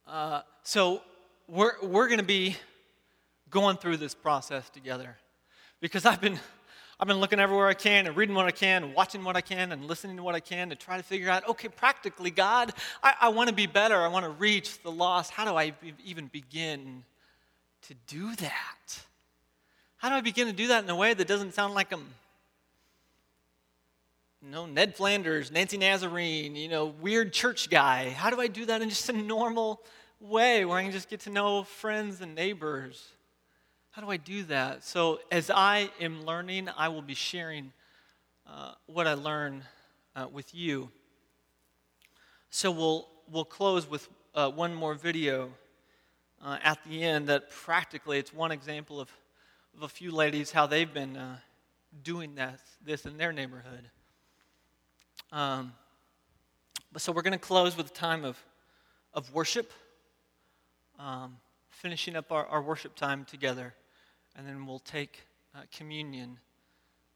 Uh, 0.06 0.42
so 0.62 1.02
we're, 1.48 1.72
we're 1.82 2.06
going 2.06 2.18
to 2.18 2.24
be 2.24 2.56
going 3.50 3.76
through 3.76 3.96
this 3.98 4.14
process 4.14 4.68
together 4.70 5.16
because 5.80 6.04
I've 6.04 6.20
been, 6.20 6.38
I've 7.00 7.06
been 7.06 7.18
looking 7.18 7.38
everywhere 7.38 7.68
I 7.68 7.74
can 7.74 8.06
and 8.06 8.16
reading 8.16 8.34
what 8.34 8.46
I 8.46 8.50
can, 8.50 8.84
and 8.84 8.94
watching 8.94 9.22
what 9.22 9.36
I 9.36 9.40
can, 9.40 9.72
and 9.72 9.84
listening 9.84 10.16
to 10.16 10.22
what 10.22 10.34
I 10.34 10.40
can 10.40 10.70
to 10.70 10.76
try 10.76 10.96
to 10.96 11.02
figure 11.02 11.30
out 11.30 11.48
okay, 11.48 11.68
practically, 11.68 12.30
God, 12.30 12.72
I, 13.02 13.14
I 13.22 13.28
want 13.28 13.48
to 13.48 13.54
be 13.54 13.66
better. 13.66 13.96
I 13.96 14.08
want 14.08 14.24
to 14.24 14.30
reach 14.30 14.82
the 14.82 14.90
lost. 14.90 15.30
How 15.30 15.44
do 15.44 15.54
I 15.54 15.70
be, 15.70 15.94
even 16.04 16.26
begin 16.26 17.04
to 17.82 17.94
do 18.06 18.34
that? 18.36 19.00
How 19.98 20.08
do 20.08 20.14
I 20.16 20.20
begin 20.20 20.46
to 20.46 20.52
do 20.52 20.68
that 20.68 20.84
in 20.84 20.90
a 20.90 20.96
way 20.96 21.14
that 21.14 21.26
doesn't 21.26 21.54
sound 21.54 21.74
like 21.74 21.92
I'm, 21.92 22.06
you 24.42 24.50
know, 24.50 24.66
Ned 24.66 24.94
Flanders, 24.94 25.50
Nancy 25.50 25.76
Nazarene, 25.76 26.54
you 26.54 26.68
know, 26.68 26.86
weird 26.86 27.32
church 27.32 27.70
guy? 27.70 28.10
How 28.10 28.30
do 28.30 28.40
I 28.40 28.46
do 28.46 28.66
that 28.66 28.82
in 28.82 28.88
just 28.88 29.08
a 29.08 29.12
normal 29.12 29.82
way 30.20 30.64
where 30.64 30.78
I 30.78 30.82
can 30.82 30.92
just 30.92 31.08
get 31.08 31.20
to 31.20 31.30
know 31.30 31.64
friends 31.64 32.20
and 32.20 32.34
neighbors? 32.34 33.08
How 33.98 34.04
do 34.04 34.12
I 34.12 34.16
do 34.16 34.44
that? 34.44 34.84
So, 34.84 35.18
as 35.32 35.50
I 35.50 35.90
am 36.00 36.24
learning, 36.24 36.68
I 36.76 36.86
will 36.86 37.02
be 37.02 37.14
sharing 37.14 37.72
uh, 38.46 38.74
what 38.86 39.08
I 39.08 39.14
learn 39.14 39.64
uh, 40.14 40.28
with 40.32 40.54
you. 40.54 40.92
So, 42.48 42.70
we'll, 42.70 43.08
we'll 43.28 43.44
close 43.44 43.90
with 43.90 44.08
uh, 44.36 44.52
one 44.52 44.72
more 44.72 44.94
video 44.94 45.50
uh, 46.40 46.58
at 46.62 46.78
the 46.84 47.02
end 47.02 47.26
that 47.26 47.50
practically 47.50 48.20
it's 48.20 48.32
one 48.32 48.52
example 48.52 49.00
of, 49.00 49.10
of 49.76 49.82
a 49.82 49.88
few 49.88 50.12
ladies 50.12 50.52
how 50.52 50.68
they've 50.68 50.94
been 50.94 51.16
uh, 51.16 51.38
doing 52.04 52.36
this, 52.36 52.60
this 52.86 53.04
in 53.04 53.16
their 53.16 53.32
neighborhood. 53.32 53.90
Um, 55.32 55.72
but 56.92 57.02
so 57.02 57.10
we're 57.10 57.22
going 57.22 57.32
to 57.32 57.38
close 57.38 57.76
with 57.76 57.90
a 57.90 57.94
time 57.94 58.24
of, 58.24 58.38
of 59.12 59.34
worship, 59.34 59.72
um, 61.00 61.38
finishing 61.70 62.14
up 62.14 62.30
our, 62.30 62.46
our 62.46 62.62
worship 62.62 62.94
time 62.94 63.24
together, 63.24 63.74
and 64.38 64.46
then 64.46 64.64
we'll 64.64 64.78
take 64.78 65.24
uh, 65.54 65.62
communion 65.76 66.38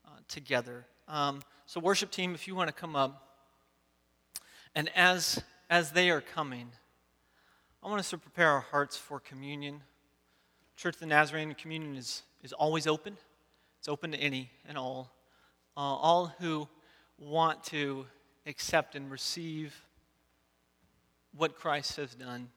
uh, 0.04 0.10
together. 0.28 0.84
Um, 1.06 1.40
so, 1.64 1.80
worship 1.80 2.10
team, 2.10 2.34
if 2.34 2.48
you 2.48 2.56
want 2.56 2.68
to 2.68 2.74
come 2.74 2.96
up, 2.96 3.28
and 4.74 4.90
as 4.96 5.42
as 5.70 5.92
they 5.92 6.10
are 6.10 6.20
coming, 6.20 6.68
I 7.82 7.88
want 7.88 8.00
us 8.00 8.10
to 8.10 8.18
prepare 8.18 8.48
our 8.48 8.60
hearts 8.60 8.96
for 8.96 9.20
communion. 9.20 9.80
Church 10.76 10.94
of 10.94 11.00
the 11.00 11.06
Nazarene 11.06 11.54
communion 11.54 11.96
is, 11.96 12.22
is 12.42 12.52
always 12.52 12.86
open. 12.86 13.16
It's 13.78 13.88
open 13.88 14.12
to 14.12 14.18
any 14.18 14.50
and 14.68 14.76
all. 14.76 15.12
Uh, 15.76 15.80
all 15.80 16.26
who 16.40 16.68
want 17.18 17.62
to 17.64 18.04
accept 18.46 18.96
and 18.96 19.10
receive 19.10 19.74
what 21.36 21.56
Christ 21.56 21.96
has 21.96 22.14
done 22.14 22.48